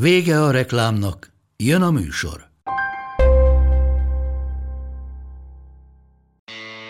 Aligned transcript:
Vége 0.00 0.42
a 0.42 0.50
reklámnak, 0.50 1.32
jön 1.56 1.82
a 1.82 1.90
műsor. 1.90 2.50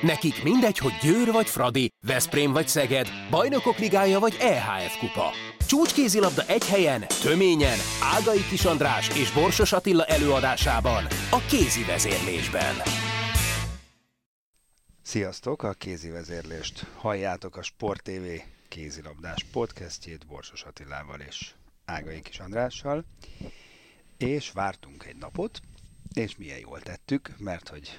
Nekik 0.02 0.42
mindegy, 0.42 0.78
hogy 0.78 0.92
Győr 1.02 1.32
vagy 1.32 1.46
Fradi, 1.46 1.88
Veszprém 2.06 2.52
vagy 2.52 2.68
Szeged, 2.68 3.08
Bajnokok 3.30 3.78
Ligája 3.78 4.18
vagy 4.18 4.36
EHF 4.40 4.98
Kupa. 4.98 5.30
Csúcskézilabda 5.66 6.42
egy 6.46 6.66
helyen, 6.66 7.04
töményen, 7.22 7.78
Ágai 8.02 8.44
Kis 8.48 8.64
András 8.64 9.08
és 9.08 9.32
Borsos 9.32 9.72
Attila 9.72 10.04
előadásában, 10.04 11.04
a 11.30 11.38
kézi 11.48 11.84
vezérlésben. 11.84 12.74
Sziasztok! 15.02 15.62
A 15.62 15.72
kézi 15.72 16.10
vezérlést 16.10 16.86
halljátok 16.96 17.56
a 17.56 17.62
Sport 17.62 18.02
TV 18.02 18.26
kézilabdás 18.68 19.46
podcastjét 19.52 20.26
Borsos 20.26 20.62
Attilával 20.62 21.20
és 21.20 21.54
Ágai 21.86 22.20
Kis 22.20 22.38
Andrással, 22.38 23.04
és 24.16 24.50
vártunk 24.50 25.04
egy 25.04 25.16
napot, 25.16 25.60
és 26.14 26.36
milyen 26.36 26.58
jól 26.58 26.80
tettük, 26.80 27.30
mert 27.38 27.68
hogy 27.68 27.98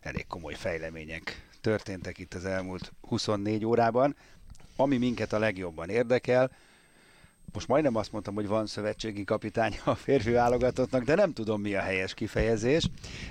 elég 0.00 0.26
komoly 0.26 0.54
fejlemények 0.54 1.48
történtek 1.60 2.18
itt 2.18 2.34
az 2.34 2.44
elmúlt 2.44 2.92
24 3.00 3.64
órában, 3.64 4.16
ami 4.76 4.96
minket 4.96 5.32
a 5.32 5.38
legjobban 5.38 5.88
érdekel. 5.88 6.50
Most 7.52 7.68
majdnem 7.68 7.96
azt 7.96 8.12
mondtam, 8.12 8.34
hogy 8.34 8.46
van 8.46 8.66
szövetségi 8.66 9.24
kapitány 9.24 9.78
a 9.84 9.94
férfi 9.94 10.30
válogatottnak, 10.30 11.04
de 11.04 11.14
nem 11.14 11.32
tudom 11.32 11.60
mi 11.60 11.74
a 11.74 11.80
helyes 11.80 12.14
kifejezés. 12.14 12.84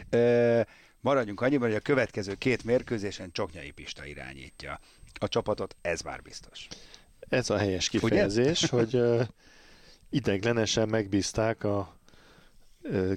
Ö, 0.10 0.62
maradjunk 1.00 1.42
annyiban, 1.42 1.68
hogy 1.68 1.78
a 1.78 1.82
következő 1.82 2.36
két 2.36 2.64
mérkőzésen 2.64 3.32
Csoknyai 3.32 3.72
Pista 3.72 4.06
irányítja 4.06 4.80
a 5.20 5.28
csapatot, 5.28 5.76
ez 5.82 6.02
már 6.02 6.22
biztos. 6.22 6.68
Ez 7.30 7.50
a 7.50 7.58
helyes 7.58 7.90
kifejezés, 7.90 8.72
Ugye? 8.72 8.78
hogy 8.78 9.28
ideglenesen 10.12 10.90
megbízták 10.90 11.64
a 11.64 11.96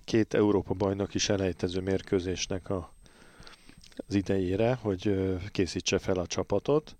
két 0.04 0.34
Európa 0.34 0.74
bajnoki 0.74 1.18
selejtező 1.18 1.80
mérkőzésnek 1.80 2.70
a, 2.70 2.92
az 3.96 4.14
idejére, 4.14 4.74
hogy 4.74 5.34
készítse 5.50 5.98
fel 5.98 6.18
a 6.18 6.26
csapatot. 6.26 6.96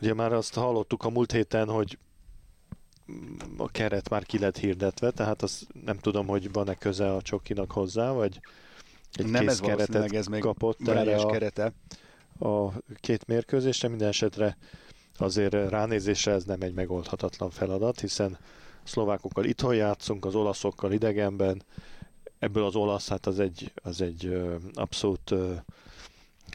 Ugye 0.00 0.14
már 0.14 0.32
azt 0.32 0.54
hallottuk 0.54 1.04
a 1.04 1.10
múlt 1.10 1.32
héten, 1.32 1.68
hogy 1.68 1.98
a 3.56 3.68
keret 3.68 4.08
már 4.08 4.24
ki 4.24 4.38
lett 4.38 4.58
hirdetve, 4.58 5.10
tehát 5.10 5.42
azt 5.42 5.66
nem 5.84 5.98
tudom, 5.98 6.26
hogy 6.26 6.52
van-e 6.52 6.74
köze 6.74 7.14
a 7.14 7.22
Csokinak 7.22 7.72
hozzá, 7.72 8.10
vagy 8.10 8.40
egy 9.12 9.26
nem 9.26 9.40
kész 9.40 9.50
ez 9.50 9.60
keretet 9.60 10.12
ez 10.12 10.26
még 10.26 10.40
kapott 10.40 10.88
erre 10.88 11.16
a, 11.16 11.26
kerete. 11.26 11.72
a 12.38 12.68
két 13.00 13.26
mérkőzésre. 13.26 13.88
Minden 13.88 14.08
esetre 14.08 14.56
azért 15.16 15.52
ránézésre 15.52 16.32
ez 16.32 16.44
nem 16.44 16.62
egy 16.62 16.74
megoldhatatlan 16.74 17.50
feladat, 17.50 18.00
hiszen 18.00 18.38
szlovákokkal 18.84 19.44
itthon 19.44 19.74
játszunk, 19.74 20.24
az 20.24 20.34
olaszokkal 20.34 20.92
idegenben, 20.92 21.62
ebből 22.38 22.64
az 22.64 22.74
olasz, 22.74 23.08
hát 23.08 23.26
az 23.26 23.40
egy, 23.40 23.72
az 23.82 24.00
egy 24.00 24.42
abszolút 24.74 25.34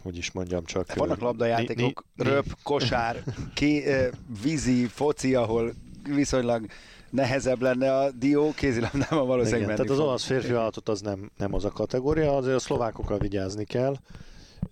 hogy 0.03 0.17
is 0.17 0.31
mondjam 0.31 0.65
csak... 0.65 0.87
De 0.87 0.93
vannak 0.95 1.19
labdajátékok, 1.19 2.05
ni, 2.15 2.23
ni, 2.23 2.29
röp, 2.29 2.45
kosár, 2.63 3.23
ki, 3.53 3.83
vízi, 4.41 4.85
foci, 4.85 5.35
ahol 5.35 5.73
viszonylag 6.03 6.65
nehezebb 7.09 7.61
lenne 7.61 7.97
a 7.97 8.11
dió, 8.11 8.53
kézilabdában 8.55 9.27
valószínűleg 9.27 9.63
Igen, 9.63 9.75
tehát 9.75 9.91
az 9.91 9.99
olasz 9.99 10.23
férfi 10.23 10.51
vállalatot 10.51 10.89
az 10.89 11.01
nem, 11.01 11.31
nem 11.37 11.53
az 11.53 11.65
a 11.65 11.69
kategória, 11.69 12.37
azért 12.37 12.55
a 12.55 12.59
szlovákokkal 12.59 13.17
vigyázni 13.17 13.63
kell, 13.63 13.95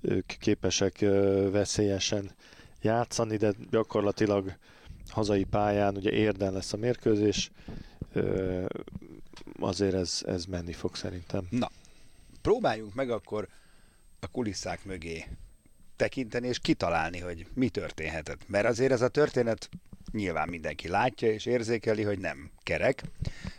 ők 0.02 0.26
képesek 0.26 1.06
veszélyesen 1.52 2.32
játszani, 2.82 3.38
de 3.38 3.54
gyakorlatilag 3.72 4.54
hazai 5.10 5.44
pályán, 5.44 5.96
ugye 5.96 6.12
érden 6.12 6.54
lesz 6.54 6.74
a 6.74 6.78
mérkőzés, 6.78 7.52
azért 9.60 9.94
ez, 9.94 10.22
ez 10.26 10.46
menni 10.46 10.74
fog 10.74 10.96
szerintem. 10.96 11.48
Na, 11.50 11.72
próbáljunk 12.42 12.94
meg 12.94 13.10
akkor 13.10 13.48
a 14.20 14.28
kulisszák 14.28 14.86
mögé 14.86 15.26
tekinteni 15.96 16.48
és 16.48 16.60
kitalálni, 16.60 17.20
hogy 17.20 17.48
mi 17.54 17.70
történhetett. 17.70 18.48
Mert 18.48 18.66
azért 18.66 18.92
ez 18.92 19.02
a 19.02 19.08
történet 19.08 19.70
nyilván 20.12 20.50
mindenki 20.50 20.88
látja 20.88 21.32
és 21.32 21.46
érzékeli, 21.46 22.04
hogy 22.04 22.20
nem 22.20 22.52
kerek, 22.64 23.04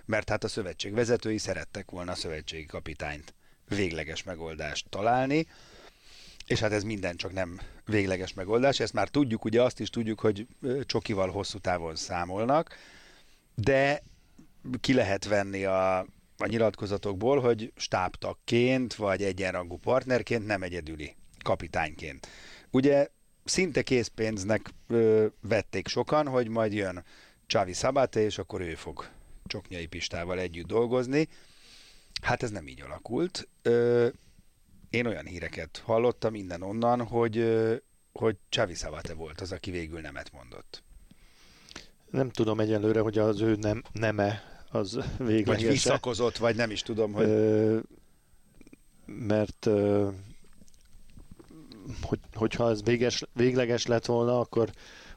mert 0.05 0.29
hát 0.29 0.45
a 0.45 0.49
szövetség 0.49 0.95
vezetői 0.95 1.39
szerettek 1.39 1.91
volna 1.91 2.13
a 2.13 2.15
szövetségi 2.15 2.67
kapitányt 2.67 3.35
végleges 3.69 4.23
megoldást 4.23 4.89
találni, 4.89 5.47
és 6.49 6.61
hát 6.61 6.73
ez 6.73 6.83
minden 6.83 7.17
csak 7.17 7.33
nem 7.33 7.61
végleges 7.85 8.35
megoldás, 8.35 8.81
ezt 8.81 8.93
már 8.93 9.09
tudjuk, 9.09 9.45
ugye 9.45 9.63
azt 9.63 9.81
is 9.81 9.91
tudjuk, 9.91 10.21
hogy 10.21 10.47
csokival 10.83 11.31
hosszú 11.31 11.59
távon 11.59 11.97
számolnak, 11.97 12.75
de 13.55 14.03
ki 14.81 14.93
lehet 14.95 15.25
venni 15.25 15.65
a, 15.65 15.99
a 16.37 16.47
nyilatkozatokból, 16.47 17.41
hogy 17.41 17.73
stábtagként 17.77 18.95
vagy 18.95 19.23
egyenrangú 19.23 19.77
partnerként, 19.77 20.47
nem 20.47 20.63
egyedüli 20.63 21.17
kapitányként. 21.45 22.29
Ugye 22.71 23.09
szinte 23.45 23.83
készpénznek 23.83 24.71
ö, 24.87 25.27
vették 25.41 25.89
sokan, 25.89 26.29
hogy 26.29 26.49
majd 26.49 26.73
jön 26.73 27.05
Csavi 27.47 27.73
Szabate, 27.73 28.21
és 28.21 28.39
akkor 28.39 28.61
ő 28.61 28.75
fog 28.75 29.09
Csoknyai 29.47 29.87
Pistával 29.87 30.39
együtt 30.39 30.67
dolgozni. 30.67 31.29
Hát 32.23 32.43
ez 32.43 32.51
nem 32.51 32.69
így 32.69 32.81
alakult. 32.81 33.49
Ö, 33.63 34.09
én 34.91 35.07
olyan 35.07 35.27
híreket 35.27 35.83
hallottam 35.85 36.35
innen 36.35 36.63
onnan, 36.63 37.07
hogy, 37.07 37.59
hogy 38.13 38.37
Csavi 38.49 38.75
Szabate 38.75 39.15
volt 39.15 39.41
az, 39.41 39.53
aki 39.53 39.71
végül 39.71 40.01
nemet 40.01 40.33
mondott. 40.33 40.83
Nem 42.11 42.31
tudom 42.31 42.61
egyelőre, 42.61 43.01
hogy 43.01 43.19
az 43.19 43.41
ő 43.41 43.57
nem, 43.57 43.83
neme 43.93 44.43
az 44.71 44.99
végleges. 45.19 45.63
Vagy 45.63 45.73
visszakozott, 45.73 46.37
vagy 46.37 46.57
nem 46.57 46.71
is 46.71 46.83
tudom, 46.83 47.13
hogy... 47.13 47.29
Ö, 47.29 47.79
mert 49.07 49.67
ö, 49.67 50.09
hogy, 52.03 52.19
hogyha 52.35 52.71
ez 52.71 52.83
véges, 52.83 53.25
végleges 53.33 53.87
lett 53.87 54.07
volna, 54.07 54.41
akkor 54.41 54.71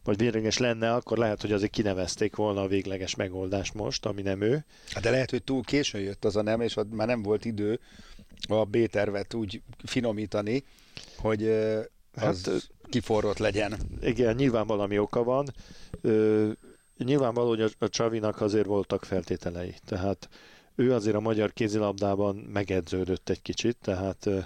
vagy 0.04 0.18
végleges 0.18 0.58
lenne, 0.58 0.94
akkor 0.94 1.18
lehet, 1.18 1.42
hogy 1.42 1.52
azért 1.52 1.72
kinevezték 1.72 2.36
volna 2.36 2.62
a 2.62 2.68
végleges 2.68 3.16
megoldást 3.16 3.74
most, 3.74 4.06
ami 4.06 4.22
nem 4.22 4.42
ő. 4.42 4.66
Hát 4.90 5.04
de 5.04 5.10
lehet, 5.10 5.30
hogy 5.30 5.44
túl 5.44 5.64
későn 5.64 6.02
jött 6.02 6.26
az 6.26 6.36
a 6.36 6.42
nem, 6.42 6.62
és 6.62 6.76
már 6.90 7.08
nem 7.08 7.22
volt 7.22 7.46
idő 7.46 7.80
a 8.48 8.66
B-tervet 8.66 9.34
úgy 9.34 9.62
finomítani, 9.84 10.64
hogy 11.18 11.48
az 12.14 12.46
hát, 12.46 12.70
kiforrott 12.90 13.38
legyen. 13.38 13.78
Igen, 14.02 14.36
nyilván 14.36 14.68
valami 14.68 15.00
oka 15.00 15.24
van. 15.24 15.48
Nyilvánvaló, 16.98 17.48
hogy 17.48 17.62
a, 17.62 17.70
a 17.80 17.90
Csavinak 17.90 18.42
azért 18.42 18.66
voltak 18.66 19.06
feltételei. 19.06 19.76
Tehát 19.86 20.30
ő 20.76 20.94
azért 20.94 21.16
a 21.16 21.20
magyar 21.20 21.54
kézilabdában 21.54 22.36
megedződött 22.36 23.30
egy 23.30 23.42
kicsit, 23.42 23.78
tehát 23.82 24.26
ö, 24.26 24.40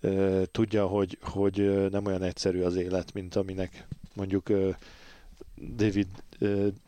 ö, 0.00 0.42
tudja, 0.50 0.86
hogy, 0.86 1.18
hogy 1.22 1.88
nem 1.90 2.06
olyan 2.06 2.22
egyszerű 2.22 2.62
az 2.62 2.76
élet, 2.76 3.12
mint 3.12 3.34
aminek 3.34 3.86
mondjuk 4.16 4.52
David 5.76 6.06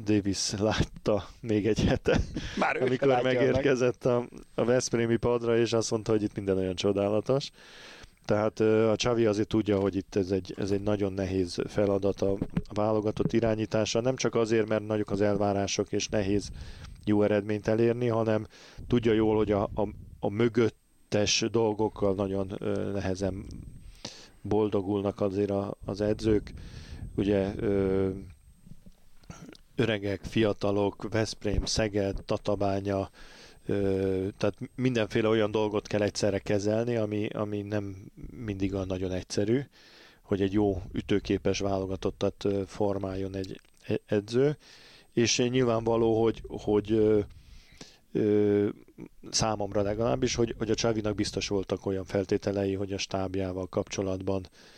Davis 0.04 0.52
látta 0.58 1.28
még 1.40 1.66
egy 1.66 1.84
hete, 1.84 2.20
Már 2.58 2.82
amikor 2.82 3.22
megérkezett 3.22 4.04
a, 4.06 4.28
a 4.54 4.64
Veszprémi 4.64 5.16
padra, 5.16 5.58
és 5.58 5.72
azt 5.72 5.90
mondta, 5.90 6.12
hogy 6.12 6.22
itt 6.22 6.34
minden 6.34 6.56
olyan 6.56 6.74
csodálatos. 6.74 7.50
Tehát 8.24 8.60
a 8.60 8.96
Csavi 8.96 9.26
azért 9.26 9.48
tudja, 9.48 9.80
hogy 9.80 9.96
itt 9.96 10.14
ez 10.16 10.30
egy, 10.30 10.54
ez 10.56 10.70
egy 10.70 10.82
nagyon 10.82 11.12
nehéz 11.12 11.58
feladat 11.66 12.20
a, 12.20 12.32
a 12.68 12.74
válogatott 12.74 13.32
irányítása, 13.32 14.00
nem 14.00 14.16
csak 14.16 14.34
azért, 14.34 14.68
mert 14.68 14.86
nagyok 14.86 15.10
az 15.10 15.20
elvárások, 15.20 15.92
és 15.92 16.08
nehéz 16.08 16.50
jó 17.04 17.22
eredményt 17.22 17.68
elérni, 17.68 18.06
hanem 18.06 18.46
tudja 18.86 19.12
jól, 19.12 19.36
hogy 19.36 19.52
a, 19.52 19.62
a, 19.62 19.88
a 20.20 20.30
mögöttes 20.30 21.44
dolgokkal 21.50 22.14
nagyon 22.14 22.58
nehezen 22.92 23.46
boldogulnak 24.42 25.20
azért 25.20 25.50
a, 25.50 25.74
az 25.84 26.00
edzők. 26.00 26.52
Ugye 27.18 27.54
uh, 27.60 28.14
öregek, 29.76 30.20
fiatalok, 30.24 31.08
Veszprém, 31.10 31.64
Szeged, 31.64 32.22
Tatabánya, 32.24 33.10
tehát 34.36 34.54
mindenféle 34.74 35.28
olyan 35.28 35.50
dolgot 35.50 35.86
kell 35.86 36.02
egyszerre 36.02 36.38
kezelni, 36.38 36.96
ami, 36.96 37.28
ami 37.28 37.62
nem 37.62 37.96
mindig 38.44 38.74
a 38.74 38.84
nagyon 38.84 39.12
egyszerű, 39.12 39.60
hogy 40.22 40.42
egy 40.42 40.52
jó 40.52 40.82
ütőképes 40.92 41.58
válogatottat 41.58 42.46
formáljon 42.66 43.34
egy 43.36 43.60
edző, 44.06 44.56
és 45.12 45.38
nyilvánvaló, 45.38 46.22
hogy, 46.22 46.42
hogy 46.48 46.92
ö, 48.12 48.68
számomra 49.30 49.82
legalábbis, 49.82 50.34
hogy, 50.34 50.54
hogy 50.58 50.70
a 50.70 50.74
Csavinak 50.74 51.14
biztos 51.14 51.48
voltak 51.48 51.86
olyan 51.86 52.04
feltételei, 52.04 52.74
hogy 52.74 52.92
a 52.92 52.98
stábjával 52.98 53.66
kapcsolatban 53.66 54.46
ö, 54.46 54.77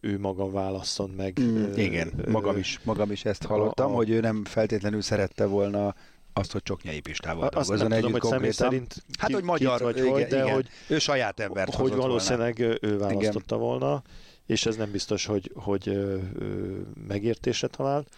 ő 0.00 0.18
maga 0.18 0.50
válasszon 0.50 1.10
meg. 1.10 1.40
Mm, 1.40 1.72
igen, 1.74 2.12
magam 2.28 2.56
is, 2.56 2.80
magam 2.82 3.10
is 3.10 3.24
ezt 3.24 3.42
hallottam, 3.44 3.90
a- 3.90 3.92
a- 3.92 3.96
hogy 3.96 4.10
ő 4.10 4.20
nem 4.20 4.44
feltétlenül 4.44 5.00
szerette 5.02 5.46
volna 5.46 5.94
azt, 6.32 6.52
hogy 6.52 6.62
Csoknyai 6.62 7.00
Pistával 7.00 7.42
Azt 7.46 7.52
dolgozzon 7.54 7.88
nem 7.88 7.96
tudom, 7.98 8.12
hogy 8.12 8.20
konkrétan. 8.20 8.52
szerint 8.52 8.94
Hát, 9.18 9.26
ki- 9.26 9.34
hogy 9.34 9.42
magyar, 9.44 9.80
vagy 9.80 9.96
igen, 9.96 10.10
hogy, 10.10 10.26
de 10.26 10.36
igen. 10.42 10.52
hogy, 10.54 10.68
ő 10.88 10.98
saját 10.98 11.40
embert 11.40 11.66
hogy 11.68 11.76
hozott 11.80 11.96
volna. 11.96 12.06
valószínűleg 12.08 12.58
ő 12.80 12.98
választotta 12.98 13.56
volna, 13.56 14.02
és 14.46 14.66
ez 14.66 14.76
nem 14.76 14.90
biztos, 14.90 15.26
hogy, 15.26 15.50
hogy 15.54 15.88
ö, 15.88 16.16
ö, 16.38 16.76
megértésre 17.08 17.66
talált. 17.68 18.08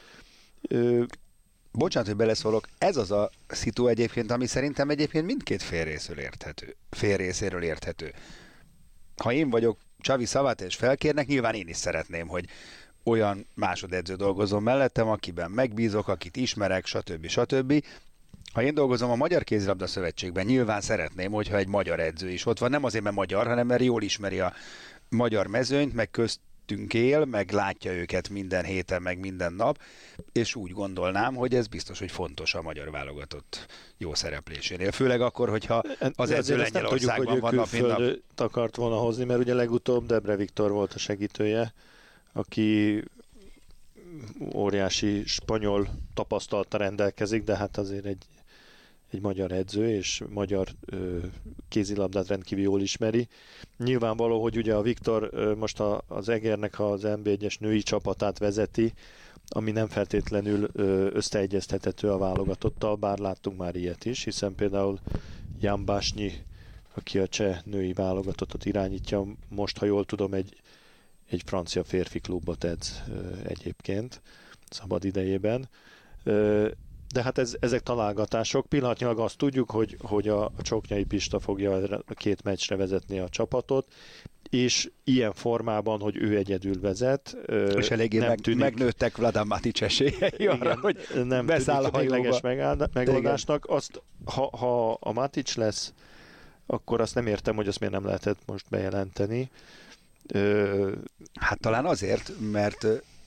Ö, 0.68 1.02
Bocsánat, 1.74 2.08
hogy 2.08 2.16
beleszólok, 2.16 2.68
ez 2.78 2.96
az 2.96 3.10
a 3.10 3.30
szitu 3.46 3.86
egyébként, 3.86 4.30
ami 4.30 4.46
szerintem 4.46 4.90
egyébként 4.90 5.26
mindkét 5.26 5.62
fél 5.62 5.84
részről 5.84 6.18
érthető. 6.18 6.76
Fél 6.90 7.16
részéről 7.16 7.62
érthető. 7.62 8.12
Ha 9.22 9.32
én 9.32 9.50
vagyok 9.50 9.78
Csavi 10.02 10.24
Szavát 10.24 10.60
és 10.60 10.76
felkérnek, 10.76 11.26
nyilván 11.26 11.54
én 11.54 11.68
is 11.68 11.76
szeretném, 11.76 12.28
hogy 12.28 12.44
olyan 13.04 13.46
másodedző 13.54 14.14
dolgozom 14.14 14.62
mellettem, 14.62 15.08
akiben 15.08 15.50
megbízok, 15.50 16.08
akit 16.08 16.36
ismerek, 16.36 16.86
stb. 16.86 17.26
stb. 17.26 17.84
Ha 18.52 18.62
én 18.62 18.74
dolgozom 18.74 19.10
a 19.10 19.16
Magyar 19.16 19.44
Kézilabda 19.44 19.86
Szövetségben, 19.86 20.46
nyilván 20.46 20.80
szeretném, 20.80 21.32
hogyha 21.32 21.56
egy 21.56 21.68
magyar 21.68 22.00
edző 22.00 22.30
is 22.30 22.46
ott 22.46 22.58
van, 22.58 22.70
nem 22.70 22.84
azért, 22.84 23.04
mert 23.04 23.16
magyar, 23.16 23.46
hanem 23.46 23.66
mert 23.66 23.82
jól 23.82 24.02
ismeri 24.02 24.40
a 24.40 24.52
magyar 25.08 25.46
mezőnyt, 25.46 25.94
meg 25.94 26.10
köztünk 26.66 26.94
él, 26.94 27.24
meg 27.24 27.50
látja 27.50 27.92
őket 27.92 28.28
minden 28.28 28.64
héten, 28.64 29.02
meg 29.02 29.18
minden 29.18 29.52
nap, 29.52 29.78
és 30.32 30.54
úgy 30.54 30.70
gondolnám, 30.70 31.34
hogy 31.34 31.54
ez 31.54 31.66
biztos, 31.66 31.98
hogy 31.98 32.10
fontos 32.10 32.54
a 32.54 32.62
magyar 32.62 32.90
válogatott 32.90 33.66
jó 33.98 34.14
szereplésénél. 34.14 34.92
Főleg 34.92 35.20
akkor, 35.20 35.48
hogyha 35.48 35.82
az 36.14 36.28
de 36.28 36.36
edző 36.36 36.56
Lengyelországban 36.56 37.40
van 37.40 37.54
nap, 37.54 37.70
mint 37.72 37.86
nap. 37.86 38.18
akart 38.36 38.76
volna 38.76 38.96
hozni, 38.96 39.24
mert 39.24 39.40
ugye 39.40 39.54
legutóbb 39.54 40.06
Debre 40.06 40.36
Viktor 40.36 40.70
volt 40.70 40.92
a 40.92 40.98
segítője, 40.98 41.72
aki 42.32 43.02
óriási 44.54 45.22
spanyol 45.26 45.88
tapasztalata 46.14 46.76
rendelkezik, 46.76 47.44
de 47.44 47.56
hát 47.56 47.76
azért 47.76 48.04
egy, 48.04 48.24
egy 49.12 49.20
magyar 49.20 49.52
edző, 49.52 49.88
és 49.88 50.22
magyar 50.28 50.68
ö, 50.84 51.18
kézilabdát 51.68 52.26
rendkívül 52.26 52.64
jól 52.64 52.80
ismeri. 52.80 53.28
Nyilvánvaló, 53.76 54.42
hogy 54.42 54.56
ugye 54.56 54.74
a 54.74 54.82
Viktor 54.82 55.28
ö, 55.32 55.54
most 55.54 55.80
a, 55.80 56.02
az 56.08 56.28
Egernek 56.28 56.80
az 56.80 57.00
NB1-es 57.04 57.58
női 57.58 57.82
csapatát 57.82 58.38
vezeti, 58.38 58.92
ami 59.46 59.70
nem 59.70 59.88
feltétlenül 59.88 60.68
ö, 60.72 61.08
összeegyeztethető 61.12 62.10
a 62.10 62.18
válogatottal, 62.18 62.96
bár 62.96 63.18
láttunk 63.18 63.58
már 63.58 63.76
ilyet 63.76 64.04
is, 64.04 64.24
hiszen 64.24 64.54
például 64.54 65.00
Jan 65.60 65.84
Básnyi, 65.84 66.32
aki 66.94 67.18
a 67.18 67.26
cseh 67.26 67.58
női 67.64 67.92
válogatottat 67.92 68.64
irányítja, 68.64 69.26
most, 69.48 69.78
ha 69.78 69.86
jól 69.86 70.04
tudom, 70.04 70.34
egy, 70.34 70.56
egy 71.28 71.42
francia 71.44 71.84
férfi 71.84 72.20
klubot 72.20 72.64
edz 72.64 73.02
ö, 73.08 73.48
egyébként 73.48 74.20
szabad 74.70 75.04
idejében. 75.04 75.68
Ö, 76.22 76.68
de 77.12 77.22
hát 77.22 77.38
ez, 77.38 77.54
ezek 77.60 77.80
találgatások. 77.80 78.66
Pillanatnyilag 78.66 79.18
azt 79.18 79.36
tudjuk, 79.36 79.70
hogy, 79.70 79.96
hogy 80.00 80.28
a, 80.28 80.44
a 80.44 80.62
Csoknyai 80.62 81.04
Pista 81.04 81.40
fogja 81.40 81.72
a 82.06 82.14
két 82.14 82.42
meccsre 82.42 82.76
vezetni 82.76 83.18
a 83.18 83.28
csapatot, 83.28 83.86
és 84.50 84.90
ilyen 85.04 85.32
formában, 85.32 86.00
hogy 86.00 86.16
ő 86.16 86.36
egyedül 86.36 86.80
vezet. 86.80 87.36
És 87.76 87.90
eléggé 87.90 88.18
nem 88.18 88.28
meg, 88.28 88.38
tűnik, 88.40 88.60
megnőttek 88.60 89.16
Vladán 89.16 89.46
Matics 89.46 89.82
esélyei 89.82 90.46
arra, 90.46 90.54
igen, 90.54 90.78
hogy 90.78 90.98
nem 91.24 91.46
beszáll 91.46 91.84
a 91.84 91.90
tűnik 91.90 92.00
végleges 92.10 92.40
hajóba. 92.40 92.48
megáld- 92.48 92.92
megoldásnak. 92.94 93.64
Azt, 93.68 94.02
ha, 94.24 94.56
ha 94.56 94.92
a 94.92 95.12
Matic 95.12 95.54
lesz, 95.54 95.92
akkor 96.66 97.00
azt 97.00 97.14
nem 97.14 97.26
értem, 97.26 97.54
hogy 97.54 97.68
azt 97.68 97.78
miért 97.78 97.94
nem 97.94 98.04
lehetett 98.04 98.38
most 98.46 98.64
bejelenteni. 98.68 99.50
Ö, 100.28 100.92
Hát 101.40 101.60
talán 101.60 101.84
azért, 101.84 102.32
mert 102.52 102.86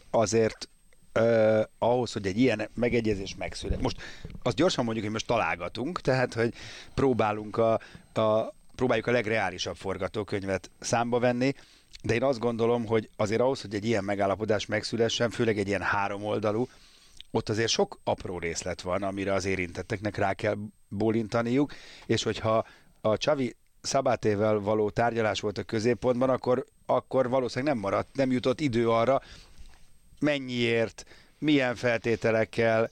azért 0.10 0.70
uh, 1.20 1.62
ahhoz, 1.80 2.12
hogy 2.14 2.26
egy 2.28 2.40
ilyen 2.40 2.70
megegyezés 2.74 3.36
megszület. 3.36 3.82
Most 3.82 4.02
azt 4.44 4.56
gyorsan 4.56 4.84
mondjuk, 4.84 5.06
hogy 5.06 5.14
most 5.14 5.28
találgatunk, 5.28 6.02
tehát, 6.02 6.34
hogy 6.34 6.54
próbálunk 6.94 7.58
a, 7.58 7.74
a 8.14 8.54
próbáljuk 8.76 9.08
a 9.08 9.12
legreálisabb 9.12 9.76
forgatókönyvet 9.76 10.70
számba 10.80 11.20
venni, 11.20 11.54
de 12.04 12.14
én 12.14 12.24
azt 12.24 12.40
gondolom, 12.40 12.86
hogy 12.86 13.10
azért 13.16 13.42
ahhoz, 13.42 13.62
hogy 13.62 13.76
egy 13.76 13.86
ilyen 13.86 14.04
megállapodás 14.04 14.66
megszülessen, 14.66 15.30
főleg 15.30 15.58
egy 15.58 15.68
ilyen 15.68 15.82
háromoldalú, 15.82 16.68
ott 17.32 17.50
azért 17.50 17.70
sok 17.70 18.00
apró 18.04 18.40
részlet 18.40 18.82
van, 18.82 19.04
amire 19.04 19.34
az 19.34 19.46
érintetteknek 19.46 20.18
rá 20.18 20.34
kell 20.34 20.56
bólintaniuk, 20.88 21.74
és 22.06 22.24
hogyha 22.24 22.66
a 23.02 23.18
Csavi 23.18 23.56
Szabátével 23.82 24.60
való 24.60 24.90
tárgyalás 24.90 25.40
volt 25.40 25.58
a 25.58 25.64
középpontban, 25.64 26.30
akkor, 26.30 26.66
akkor 26.86 27.30
valószínűleg 27.30 27.74
nem 27.74 27.84
maradt, 27.84 28.16
nem 28.16 28.32
jutott 28.32 28.60
idő 28.60 28.90
arra, 28.90 29.22
mennyiért, 30.20 31.06
milyen 31.40 31.76
feltételekkel, 31.76 32.90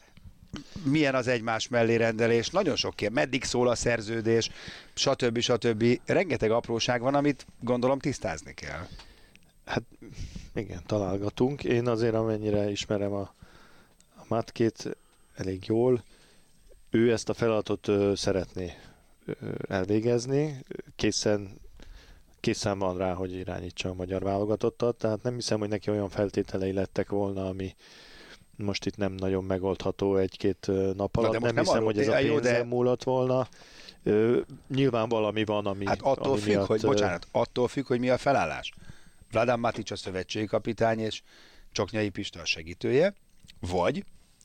milyen 0.84 1.16
az 1.16 1.28
egymás 1.28 1.68
mellé 1.68 1.96
rendelés, 1.96 2.50
nagyon 2.50 2.76
sok 2.76 2.96
kérdés, 2.96 3.18
meddig 3.18 3.44
szól 3.44 3.68
a 3.68 3.76
szerződés, 3.76 4.50
stb. 4.94 5.40
stb. 5.40 6.00
Rengeteg 6.06 6.52
apróság 6.52 7.02
van, 7.02 7.16
amit 7.16 7.46
gondolom 7.60 8.00
tisztázni 8.00 8.54
kell. 8.54 8.88
Hát 9.66 9.84
igen, 10.56 10.84
találgatunk. 10.86 11.64
Én 11.64 11.88
azért 11.88 12.14
amennyire 12.14 12.70
ismerem 12.70 13.14
a, 13.14 13.34
a 14.16 14.24
Matkét 14.28 14.98
elég 15.36 15.64
jól, 15.66 16.04
ő 16.90 17.12
ezt 17.12 17.30
a 17.30 17.34
feladatot 17.34 17.88
ö, 17.88 18.12
szeretné 18.16 18.74
ö, 19.26 19.34
elvégezni, 19.68 20.64
készen, 20.96 21.62
készen 22.44 22.80
van 22.80 22.98
rá, 22.98 23.14
hogy 23.14 23.34
irányítsa 23.34 23.90
a 23.90 23.94
magyar 23.94 24.24
válogatottat, 24.24 24.98
tehát 24.98 25.24
nem 25.24 25.34
hiszem, 25.34 25.60
hogy 25.60 25.70
neki 25.70 25.90
olyan 25.90 26.10
feltételei 26.10 26.72
lettek 26.72 27.10
volna, 27.10 27.48
ami 27.48 27.76
most 28.56 28.86
itt 28.86 28.98
nem 28.98 29.14
nagyon 29.14 29.44
megoldható 29.44 30.18
egy-két 30.18 30.68
nap 30.96 31.18
alatt. 31.18 31.40
most 31.40 31.54
Nem 31.54 31.64
hiszem, 31.64 31.76
arról 31.76 31.86
hogy 31.86 32.00
ez 32.00 32.08
a 32.08 32.18
jó, 32.18 32.40
de- 32.40 32.64
múlott 32.64 33.04
volna. 33.04 33.48
Ö, 34.04 34.40
nyilván 34.70 35.10
valami 35.10 35.46
van, 35.46 35.66
ami 35.66 35.86
Hát 35.86 36.02
attól 36.02 36.32
ami 36.32 36.42
függ, 36.42 36.50
miatt, 36.50 36.66
hogy, 36.66 36.82
bocsánat, 36.82 37.28
attól 37.32 37.68
függ, 37.68 37.88
hogy 37.88 38.00
mi 38.00 38.10
a 38.10 38.18
felállás. 38.18 38.74
Vladán 39.32 39.60
Matic 39.60 39.92
a 39.92 39.96
szövetségi 39.96 40.46
kapitány, 40.46 41.00
és 41.00 41.22
Csoknyai 41.72 42.10
Pista 42.10 42.40
a 42.40 42.46
segítője, 42.46 43.14
vagy 43.60 44.04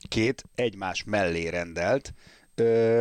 két 0.09 0.45
egymás 0.55 1.05
mellé 1.05 1.49
rendelt 1.49 2.15
ö, 2.55 3.01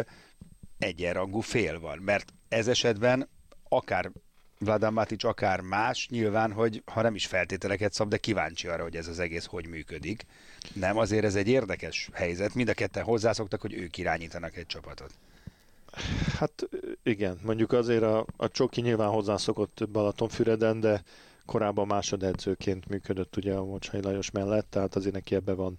egyenrangú 0.78 1.40
fél 1.40 1.80
van. 1.80 1.98
Mert 1.98 2.34
ez 2.48 2.68
esetben 2.68 3.30
akár 3.70 4.12
Vladán 4.60 4.94
Matic, 4.94 5.24
akár 5.24 5.62
más, 5.62 6.08
nyilván, 6.10 6.52
hogy 6.52 6.84
ha 6.86 7.02
nem 7.02 7.16
is 7.16 7.26
feltételeket 7.26 7.94
szab, 7.94 8.10
de 8.10 8.18
kíváncsi 8.18 8.68
arra, 8.68 8.84
hogy 8.84 8.96
ez 8.96 9.08
az 9.08 9.20
egész 9.20 9.46
hogy 9.46 9.68
működik. 9.68 10.26
Nem, 10.74 10.98
azért 10.98 11.24
ez 11.24 11.36
egy 11.36 11.48
érdekes 11.48 12.10
helyzet. 12.14 12.54
Mind 12.54 12.70
a 12.70 12.74
ketten 12.74 13.04
hozzászoktak, 13.04 13.62
hogy 13.62 13.74
ők 13.74 13.98
irányítanak 13.98 14.58
egy 14.58 14.66
csapatot. 14.66 15.14
Hát 16.40 16.70
igen, 17.04 17.40
mondjuk 17.44 17.72
azért 17.72 18.04
a, 18.04 18.26
a 18.38 18.50
Csoki 18.50 18.82
nyilván 18.82 19.10
hozzászokott 19.10 19.90
Balatonfüreden, 19.92 20.80
de 20.80 21.04
korábban 21.46 21.88
másodedzőként 21.88 22.88
működött 22.88 23.38
ugye 23.38 23.54
a 23.54 23.66
Mocsai 23.66 24.02
Lajos 24.02 24.32
mellett, 24.32 24.70
tehát 24.70 24.96
azért 24.96 25.14
neki 25.14 25.36
ebbe 25.36 25.54
van 25.54 25.76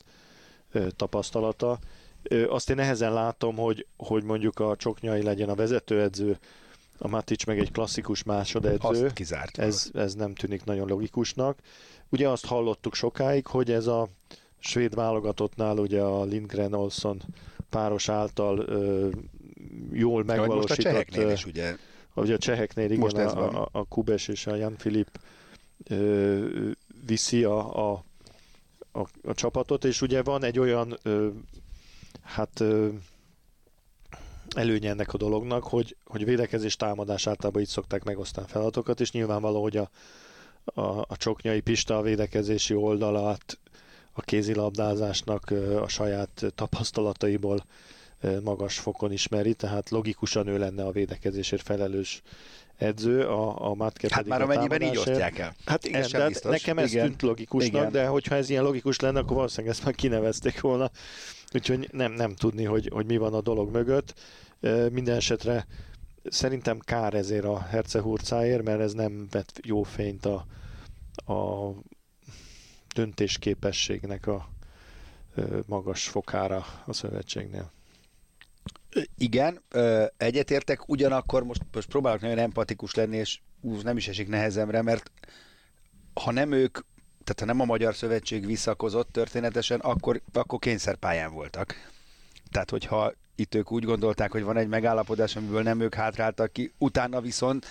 ö, 0.73 0.91
tapasztalata. 0.97 1.79
Ö, 2.23 2.51
azt 2.51 2.71
én 2.71 2.77
nehezen 2.77 3.13
látom, 3.13 3.57
hogy, 3.57 3.87
hogy 3.97 4.23
mondjuk 4.23 4.59
a 4.59 4.77
Csoknyai 4.77 5.23
legyen 5.23 5.49
a 5.49 5.55
vezetőedző, 5.55 6.39
a 6.99 7.09
Matic 7.09 7.45
meg 7.45 7.59
egy 7.59 7.73
klasszikus 7.73 8.23
másodedző. 8.23 9.05
Azt 9.05 9.12
kizárt. 9.12 9.59
Ez, 9.59 9.90
ez 9.95 10.14
nem 10.14 10.35
tűnik 10.35 10.64
nagyon 10.64 10.88
logikusnak. 10.88 11.59
Ugye 12.09 12.28
azt 12.28 12.47
hallottuk 12.47 12.95
sokáig, 12.95 13.47
hogy 13.47 13.71
ez 13.71 13.87
a 13.87 14.09
svéd 14.59 14.95
válogatottnál 14.95 15.78
ugye 15.78 16.00
a 16.00 16.25
Lindgren 16.25 16.75
Olson 16.75 17.23
páros 17.71 18.09
által 18.09 18.59
ö, 18.59 19.09
jól 19.93 20.25
Ja, 20.26 20.37
vagy 20.37 20.37
most 20.37 20.38
a 20.38 20.38
megvalósított, 20.38 20.76
cseheknél 20.76 21.31
is 21.31 21.47
ugye 21.47 21.76
ugye 22.14 22.35
a 22.35 22.38
cseheknél 22.38 22.85
igen, 22.85 22.99
Most 22.99 23.17
ez 23.17 23.33
a, 23.33 23.62
a, 23.62 23.69
a 23.73 23.85
Kubes 23.85 24.28
és 24.28 24.47
a 24.47 24.55
Jan 24.55 24.76
Filip 24.76 25.21
ö, 25.85 26.71
viszi 27.07 27.45
a, 27.45 27.90
a, 27.90 28.05
a, 28.93 29.07
a 29.23 29.35
csapatot, 29.35 29.85
és 29.85 30.02
ugye 30.02 30.23
van 30.23 30.45
egy 30.45 30.59
olyan 30.59 30.99
ö, 31.02 31.28
hát 32.23 32.61
ö, 32.61 32.88
előnye 34.57 34.90
ennek 34.90 35.12
a 35.12 35.17
dolognak, 35.17 35.64
hogy, 35.64 35.97
hogy 36.05 36.25
védekezés 36.25 36.76
támadás 36.76 37.26
általában 37.26 37.62
így 37.62 37.69
szokták 37.69 38.05
megosztani 38.05 38.47
feladatokat, 38.50 39.00
és 39.00 39.12
nyilvánvaló, 39.12 39.62
hogy 39.62 39.76
a, 39.76 39.90
a, 40.64 40.81
a 41.09 41.17
Csoknyai 41.17 41.61
Pista 41.61 41.99
a 41.99 42.02
védekezési 42.02 42.75
oldalát 42.75 43.59
a 44.12 44.21
kézilabdázásnak 44.21 45.55
a 45.81 45.88
saját 45.88 46.45
tapasztalataiból 46.55 47.64
magas 48.43 48.78
fokon 48.78 49.12
ismeri, 49.12 49.55
tehát 49.55 49.90
logikusan 49.90 50.47
ő 50.47 50.59
lenne 50.59 50.85
a 50.85 50.90
védekezésért 50.90 51.62
felelős 51.62 52.23
edző, 52.76 53.26
a, 53.26 53.69
a 53.71 53.75
Mátke 53.75 54.09
Hát 54.11 54.26
már 54.26 54.43
amennyiben 54.43 54.83
így 54.83 54.97
osztják 54.97 55.38
el. 55.38 55.55
Hát 55.67 55.85
igen, 55.85 56.02
sem 56.02 56.11
de 56.11 56.19
hát 56.19 56.28
biztos. 56.28 56.50
nekem 56.50 56.78
ez 56.78 56.93
Igen. 56.93 57.07
tűnt 57.07 57.23
logikusnak, 57.23 57.81
Igen. 57.81 57.93
de 57.93 58.07
hogyha 58.07 58.35
ez 58.35 58.50
ilyen 58.50 58.62
logikus 58.62 59.00
lenne, 59.00 59.19
akkor 59.19 59.37
valószínűleg 59.37 59.75
ezt 59.75 59.85
már 59.85 59.95
kinevezték 59.95 60.61
volna. 60.61 60.90
Úgyhogy 61.55 61.88
nem, 61.93 62.12
nem 62.12 62.35
tudni, 62.35 62.64
hogy, 62.64 62.88
hogy 62.93 63.07
mi 63.07 63.17
van 63.17 63.35
a 63.35 63.40
dolog 63.40 63.71
mögött. 63.71 64.14
Minden 64.90 65.17
esetre 65.17 65.67
szerintem 66.25 66.78
kár 66.78 67.14
ezért 67.14 67.45
a 67.45 67.61
Hercehurcáért, 67.61 68.62
mert 68.62 68.81
ez 68.81 68.93
nem 68.93 69.26
vett 69.31 69.61
jó 69.62 69.83
fényt 69.83 70.26
a, 70.26 70.47
a 71.33 71.71
döntésképességnek 72.95 74.26
a 74.26 74.49
magas 75.67 76.09
fokára 76.09 76.64
a 76.87 76.93
szövetségnél. 76.93 77.73
Igen, 79.17 79.62
egyetértek, 80.17 80.88
ugyanakkor 80.88 81.43
most, 81.45 81.62
most 81.73 81.88
próbálok 81.88 82.21
nagyon 82.21 82.38
empatikus 82.38 82.95
lenni, 82.95 83.17
és 83.17 83.40
ú, 83.61 83.81
nem 83.81 83.97
is 83.97 84.09
esik 84.09 84.28
nehezemre, 84.28 84.83
mert 84.83 85.11
ha 86.14 86.33
nem 86.33 86.52
ők, 86.52 86.78
tehát 87.29 87.41
ha 87.41 87.57
nem 87.57 87.61
a 87.61 87.73
Magyar 87.73 87.95
Szövetség 87.95 88.47
visszakozott 88.47 89.13
történetesen, 89.13 89.81
akkor, 89.81 90.21
akkor 90.33 90.59
kényszerpályán 90.59 91.33
voltak. 91.33 91.75
Tehát, 92.51 92.71
hogyha 92.71 93.13
itt 93.35 93.55
ők 93.55 93.73
úgy 93.73 93.85
gondolták, 93.85 94.33
hogy 94.33 94.43
van 94.43 94.57
egy 94.57 94.69
megállapodás, 94.69 95.37
amiből 95.37 95.63
nem 95.63 95.81
ők 95.81 95.95
hátráltak 95.95 96.53
ki, 96.53 96.73
utána 96.79 97.21
viszont 97.21 97.67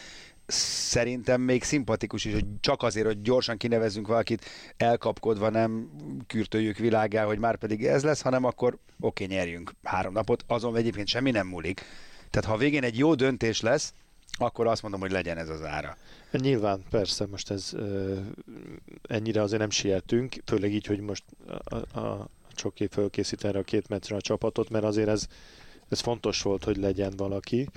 szerintem 0.48 1.42
még 1.42 1.64
szimpatikus 1.64 2.26
is, 2.26 2.34
hogy 2.34 2.46
csak 2.60 2.84
azért, 2.84 3.06
hogy 3.06 3.22
gyorsan 3.22 3.58
kinevezünk 3.58 4.08
valakit, 4.08 4.46
elkapkodva 4.78 5.50
nem 5.50 5.90
kürtöljük 6.28 6.78
világá, 6.78 7.26
hogy 7.26 7.40
már 7.40 7.56
pedig 7.56 7.86
ez 7.86 8.04
lesz, 8.04 8.22
hanem 8.22 8.44
akkor 8.44 8.78
oké, 9.00 9.26
nyerjünk 9.26 9.72
három 9.84 10.14
napot, 10.14 10.44
azon 10.48 10.76
egyébként 10.76 11.08
semmi 11.08 11.32
nem 11.32 11.48
múlik. 11.48 11.82
Tehát 12.30 12.48
ha 12.48 12.54
a 12.54 12.58
végén 12.58 12.84
egy 12.84 12.98
jó 12.98 13.16
döntés 13.16 13.62
lesz, 13.62 13.94
akkor 14.38 14.68
azt 14.68 14.82
mondom, 14.82 15.00
hogy 15.00 15.12
legyen 15.12 15.38
ez 15.38 15.50
az 15.50 15.64
ára. 15.64 15.98
Nyilván, 16.32 16.84
persze, 16.90 17.26
most 17.26 17.52
ez 17.52 17.74
ennyire 19.02 19.42
azért 19.42 19.62
nem 19.62 19.70
sietünk, 19.70 20.36
főleg 20.46 20.74
így, 20.74 20.86
hogy 20.86 21.00
most 21.00 21.24
a, 21.48 21.76
a, 21.76 22.00
a 22.00 22.30
Csoki 22.58 22.88
fölkészít 22.88 23.44
erre 23.44 23.60
a 23.60 23.64
két 23.64 23.88
meccre 23.88 24.16
a 24.16 24.22
csapatot, 24.22 24.70
mert 24.70 24.84
azért 24.84 25.08
ez, 25.08 25.28
ez 25.90 26.00
fontos 26.00 26.42
volt, 26.42 26.64
hogy 26.64 26.78
legyen 26.78 27.14
valaki. 27.18 27.70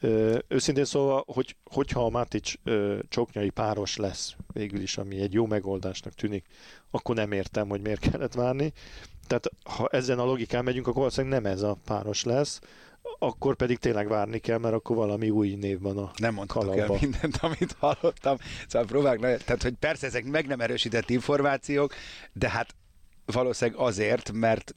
Ö, 0.00 0.38
őszintén 0.48 0.84
szóval, 0.84 1.24
hogy, 1.26 1.56
hogyha 1.64 2.04
a 2.04 2.08
Matic 2.08 2.52
csoknyai 3.08 3.50
páros 3.50 3.96
lesz 3.96 4.36
végül 4.52 4.80
is, 4.80 4.98
ami 4.98 5.20
egy 5.20 5.32
jó 5.32 5.46
megoldásnak 5.46 6.14
tűnik, 6.14 6.46
akkor 6.90 7.14
nem 7.14 7.32
értem, 7.32 7.68
hogy 7.68 7.80
miért 7.80 8.10
kellett 8.10 8.34
várni. 8.34 8.72
Tehát 9.26 9.50
ha 9.64 9.88
ezen 9.88 10.18
a 10.18 10.24
logikán 10.24 10.64
megyünk, 10.64 10.86
akkor 10.86 10.98
valószínűleg 10.98 11.42
nem 11.42 11.52
ez 11.52 11.62
a 11.62 11.76
páros 11.84 12.24
lesz, 12.24 12.60
akkor 13.18 13.56
pedig 13.56 13.78
tényleg 13.78 14.08
várni 14.08 14.38
kell, 14.38 14.58
mert 14.58 14.74
akkor 14.74 14.96
valami 14.96 15.30
új 15.30 15.54
név 15.54 15.80
van 15.80 15.98
a 15.98 16.10
Nem 16.16 16.34
mondhatok 16.34 16.76
el 16.76 16.90
mindent, 17.00 17.36
amit 17.40 17.76
hallottam. 17.78 18.36
Szóval 18.68 18.88
próbálok, 18.88 19.20
tehát 19.20 19.62
hogy 19.62 19.74
persze 19.74 20.06
ezek 20.06 20.24
meg 20.24 20.46
nem 20.46 20.60
erősített 20.60 21.10
információk, 21.10 21.94
de 22.32 22.48
hát 22.48 22.74
valószínűleg 23.24 23.80
azért, 23.80 24.32
mert, 24.32 24.74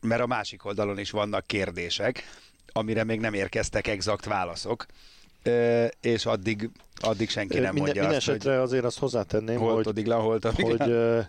mert 0.00 0.22
a 0.22 0.26
másik 0.26 0.64
oldalon 0.64 0.98
is 0.98 1.10
vannak 1.10 1.46
kérdések, 1.46 2.24
amire 2.72 3.04
még 3.04 3.20
nem 3.20 3.34
érkeztek 3.34 3.86
exakt 3.86 4.24
válaszok, 4.24 4.86
és 6.00 6.26
addig, 6.26 6.70
addig 7.00 7.28
senki 7.30 7.58
nem 7.58 7.62
minden, 7.62 7.82
mondja 7.82 8.00
minden 8.00 8.18
azt, 8.18 8.28
esetre 8.28 8.50
hogy 8.50 8.60
azért 8.60 8.84
azt 8.84 8.98
hozzátenném, 8.98 9.58
holtodik 9.58 10.06
le, 10.06 10.14
holtodik 10.14 10.66
hogy, 10.66 10.80
hogy 10.80 11.26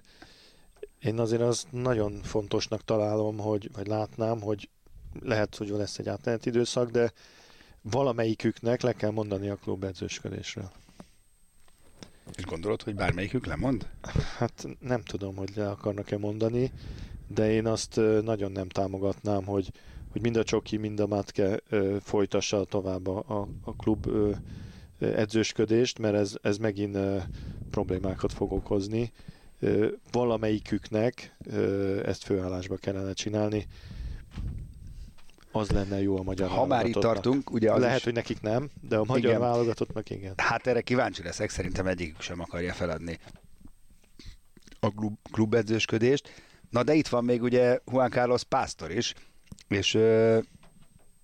én 1.00 1.20
azért 1.20 1.42
azt 1.42 1.68
nagyon 1.70 2.20
fontosnak 2.24 2.86
találom, 2.86 3.38
hogy, 3.38 3.70
vagy 3.74 3.88
látnám, 3.88 4.42
hogy 4.42 4.70
lehet, 5.20 5.56
hogy 5.56 5.70
lesz 5.70 5.98
egy 5.98 6.10
átmeneti 6.10 6.50
időszak, 6.50 6.90
de 6.90 7.12
valamelyiküknek 7.82 8.82
le 8.82 8.94
kell 8.94 9.12
mondani 9.12 9.50
a 9.50 9.56
klub 9.56 9.84
edzősködésről. 9.84 10.72
És 12.36 12.46
gondolod, 12.46 12.82
hogy 12.82 12.96
bármelyikük 12.96 13.46
lemond? 13.46 13.88
Hát 14.38 14.68
nem 14.80 15.04
tudom, 15.04 15.36
hogy 15.36 15.52
le 15.56 15.70
akarnak-e 15.70 16.18
mondani, 16.18 16.72
de 17.28 17.52
én 17.52 17.66
azt 17.66 17.96
nagyon 18.22 18.52
nem 18.52 18.70
támogatnám, 18.70 19.44
hogy, 19.44 19.72
hogy 20.12 20.22
mind 20.22 20.36
a 20.36 20.44
Csoki, 20.44 20.78
mind 20.78 21.00
a 21.00 21.08
Mátke 21.08 21.60
folytassa 22.02 22.64
tovább 22.64 23.08
a, 23.08 23.48
a 23.64 23.76
klub 23.76 24.08
edzősködést, 25.00 26.00
mert 26.00 26.16
ez, 26.16 26.36
ez 26.42 26.58
megint 26.58 26.98
problémákat 27.70 28.34
fog 28.34 28.52
okozni. 28.52 29.12
Valamelyiküknek 30.12 31.36
ezt 32.06 32.24
főállásba 32.24 32.76
kellene 32.76 33.14
csinálni 33.14 33.68
az 35.52 35.70
lenne 35.70 36.02
jó 36.02 36.18
a 36.18 36.24
magyar 36.24 36.50
Ha 36.50 36.66
már 36.66 36.86
itt 36.86 36.94
tartunk, 36.94 37.52
ugye 37.52 37.72
az 37.72 37.82
Lehet, 37.82 37.98
is, 37.98 38.04
hogy 38.04 38.14
nekik 38.14 38.42
nem, 38.42 38.70
de 38.82 38.98
a 38.98 39.04
magyar 39.04 39.30
Igen. 39.30 39.40
válogatottnak 39.40 40.10
igen. 40.10 40.34
Hát 40.38 40.68
erre 40.68 40.82
kíváncsi 40.82 41.24
leszek, 41.24 41.50
szerintem 41.50 41.88
egyikük 41.88 42.22
sem 42.22 42.40
akarja 42.40 42.74
feladni 42.74 43.20
a 44.80 44.94
klub, 44.94 45.14
klubedzősködést. 45.32 46.30
Na 46.70 46.84
de 46.84 46.94
itt 46.94 47.08
van 47.08 47.24
még 47.24 47.42
ugye 47.42 47.80
Juan 47.92 48.10
Carlos 48.10 48.44
Pásztor 48.44 48.92
is, 48.92 49.14
és 49.68 49.94
ö, 49.94 50.40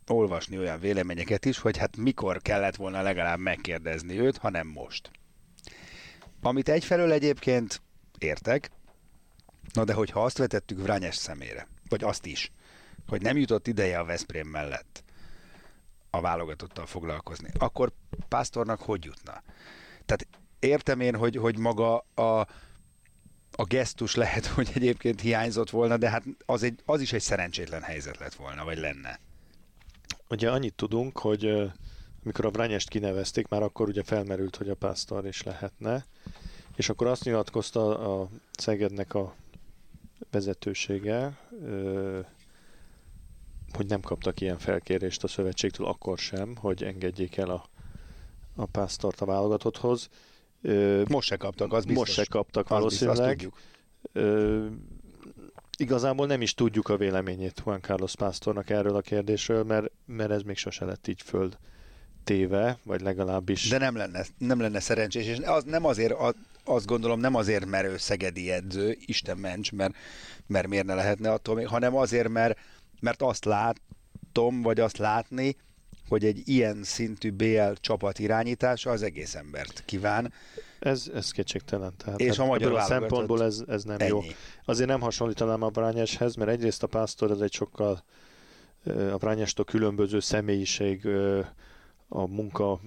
olvasni 0.07 0.57
olyan 0.57 0.79
véleményeket 0.79 1.45
is, 1.45 1.59
hogy 1.59 1.77
hát 1.77 1.97
mikor 1.97 2.41
kellett 2.41 2.75
volna 2.75 3.01
legalább 3.01 3.39
megkérdezni 3.39 4.19
őt, 4.19 4.37
ha 4.37 4.49
nem 4.49 4.67
most. 4.67 5.11
Amit 6.41 6.69
egyfelől 6.69 7.11
egyébként 7.11 7.81
értek, 8.17 8.71
na 9.73 9.83
de 9.83 9.93
hogyha 9.93 10.23
azt 10.23 10.37
vetettük 10.37 10.81
Vrányes 10.81 11.15
szemére, 11.15 11.67
vagy 11.89 12.03
azt 12.03 12.25
is, 12.25 12.51
hogy 13.07 13.21
nem 13.21 13.37
jutott 13.37 13.67
ideje 13.67 13.99
a 13.99 14.05
Veszprém 14.05 14.47
mellett 14.47 15.03
a 16.09 16.21
válogatottal 16.21 16.85
foglalkozni, 16.85 17.49
akkor 17.57 17.91
Pásztornak 18.27 18.81
hogy 18.81 19.05
jutna? 19.05 19.43
Tehát 20.05 20.27
értem 20.59 20.99
én, 20.99 21.15
hogy, 21.15 21.35
hogy 21.35 21.57
maga 21.57 21.97
a, 22.13 22.39
a 23.51 23.63
gesztus 23.63 24.15
lehet, 24.15 24.45
hogy 24.55 24.71
egyébként 24.73 25.21
hiányzott 25.21 25.69
volna, 25.69 25.97
de 25.97 26.09
hát 26.09 26.23
az, 26.45 26.63
egy, 26.63 26.79
az 26.85 27.01
is 27.01 27.13
egy 27.13 27.21
szerencsétlen 27.21 27.81
helyzet 27.81 28.17
lett 28.17 28.33
volna, 28.33 28.63
vagy 28.63 28.77
lenne. 28.77 29.19
Ugye 30.29 30.51
annyit 30.51 30.75
tudunk, 30.75 31.19
hogy 31.19 31.71
amikor 32.23 32.45
a 32.45 32.51
Vrányest 32.51 32.89
kinevezték, 32.89 33.47
már 33.47 33.61
akkor 33.61 33.87
ugye 33.87 34.03
felmerült, 34.03 34.55
hogy 34.55 34.69
a 34.69 34.75
Pásztor 34.75 35.27
is 35.27 35.43
lehetne, 35.43 36.05
és 36.75 36.89
akkor 36.89 37.07
azt 37.07 37.23
nyilatkozta 37.23 37.99
a 38.21 38.29
Szegednek 38.57 39.13
a 39.13 39.35
vezetősége, 40.31 41.37
hogy 43.77 43.85
nem 43.85 44.01
kaptak 44.01 44.41
ilyen 44.41 44.57
felkérést 44.57 45.23
a 45.23 45.27
szövetségtől 45.27 45.87
akkor 45.87 46.17
sem, 46.17 46.55
hogy 46.55 46.83
engedjék 46.83 47.37
el 47.37 47.49
a, 47.49 47.69
a 48.55 48.65
pásztort 48.65 49.21
a 49.21 49.25
válogatotthoz. 49.25 50.09
Most 51.07 51.27
se 51.27 51.35
kaptak, 51.35 51.73
az 51.73 51.85
biztos. 51.85 52.07
Most 52.07 52.13
se 52.13 52.25
kaptak 52.29 52.71
Az 52.71 52.83
biztos, 52.83 53.07
valószínűleg. 53.07 53.51
Ö, 54.13 54.65
igazából 55.77 56.27
nem 56.27 56.41
is 56.41 56.53
tudjuk 56.53 56.89
a 56.89 56.97
véleményét 56.97 57.61
Juan 57.65 57.81
Carlos 57.81 58.15
Pásztornak 58.15 58.69
erről 58.69 58.95
a 58.95 59.01
kérdésről, 59.01 59.63
mert, 59.63 59.91
mert 60.05 60.31
ez 60.31 60.41
még 60.41 60.57
sose 60.57 60.85
lett 60.85 61.07
így 61.07 61.21
föld 61.21 61.57
téve, 62.23 62.77
vagy 62.83 63.01
legalábbis... 63.01 63.69
De 63.69 63.77
nem 63.77 63.95
lenne, 63.95 64.25
nem 64.37 64.59
lenne 64.59 64.79
szerencsés, 64.79 65.25
és 65.25 65.37
az, 65.39 65.63
nem 65.63 65.85
azért, 65.85 66.11
a, 66.11 66.33
azt 66.63 66.85
gondolom 66.85 67.19
nem 67.19 67.35
azért, 67.35 67.65
mert 67.65 67.87
ő 67.87 67.97
szegedi 67.97 68.51
edző, 68.51 68.97
Isten 68.99 69.37
ments, 69.37 69.71
mert, 69.71 69.95
mert 70.47 70.67
miért 70.67 70.85
ne 70.85 70.93
lehetne 70.93 71.31
attól 71.31 71.55
még, 71.55 71.67
hanem 71.67 71.95
azért, 71.95 72.29
mert, 72.29 72.59
mert 72.99 73.21
azt 73.21 73.45
látom, 73.45 74.61
vagy 74.61 74.79
azt 74.79 74.97
látni, 74.97 75.55
hogy 76.09 76.25
egy 76.25 76.41
ilyen 76.45 76.83
szintű 76.83 77.31
BL 77.31 77.71
csapat 77.73 78.19
irányítása 78.19 78.91
az 78.91 79.01
egész 79.01 79.35
embert 79.35 79.83
kíván. 79.85 80.33
Ez, 80.79 81.11
ez 81.13 81.31
kétségtelen. 81.31 81.93
Tehát 81.97 82.19
És 82.19 82.39
a 82.39 82.45
magyar 82.45 82.67
ebből 82.67 82.81
a 82.81 82.85
szempontból 82.85 83.43
ez, 83.43 83.63
ez 83.67 83.83
nem 83.83 84.07
jó. 84.07 84.21
Ennyi. 84.21 84.35
Azért 84.65 84.89
nem 84.89 85.01
hasonlítanám 85.01 85.61
a 85.61 85.69
Brányeshez, 85.69 86.35
mert 86.35 86.49
egyrészt 86.49 86.83
a 86.83 86.87
Pásztor 86.87 87.31
az 87.31 87.41
egy 87.41 87.53
sokkal 87.53 88.03
a 89.11 89.17
Brányestól 89.17 89.65
különböző 89.65 90.19
személyiség 90.19 91.07
a 92.07 92.27
munka 92.27 92.79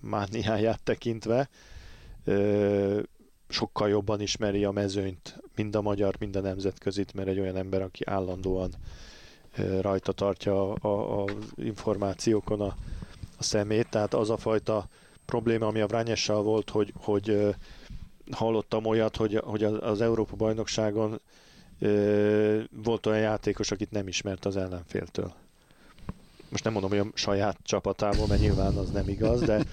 mániáját 0.00 0.82
tekintve 0.82 1.48
sokkal 3.48 3.88
jobban 3.88 4.20
ismeri 4.20 4.64
a 4.64 4.70
mezőnyt, 4.70 5.40
mind 5.56 5.74
a 5.76 5.82
magyar, 5.82 6.14
mind 6.18 6.36
a 6.36 6.40
nemzetközit, 6.40 7.14
mert 7.14 7.28
egy 7.28 7.40
olyan 7.40 7.56
ember, 7.56 7.82
aki 7.82 8.04
állandóan 8.06 8.70
rajta 9.80 10.12
tartja 10.12 10.72
a, 10.72 11.24
információkon 11.54 12.60
a, 12.60 12.76
a 13.36 13.42
szemét, 13.42 13.88
tehát 13.90 14.14
az 14.14 14.30
a 14.30 14.36
fajta 14.36 14.88
probléma, 15.24 15.66
ami 15.66 15.80
a 15.80 15.86
Vrányessal 15.86 16.42
volt, 16.42 16.70
hogy, 16.70 16.92
hogy 16.96 17.54
hallottam 18.30 18.84
olyat, 18.84 19.16
hogy, 19.16 19.40
hogy 19.44 19.64
az 19.64 19.76
az 19.80 20.00
Európa 20.00 20.36
bajnokságon 20.36 21.20
ö, 21.78 22.60
volt 22.84 23.06
olyan 23.06 23.20
játékos, 23.20 23.70
akit 23.70 23.90
nem 23.90 24.08
ismert 24.08 24.44
az 24.44 24.56
ellenféltől. 24.56 25.32
Most 26.48 26.64
nem 26.64 26.72
mondom, 26.72 26.90
hogy 26.90 26.98
a 26.98 27.06
saját 27.14 27.58
csapatából, 27.62 28.26
mert 28.26 28.40
nyilván 28.40 28.76
az 28.76 28.90
nem 28.90 29.08
igaz, 29.08 29.40
de, 29.40 29.64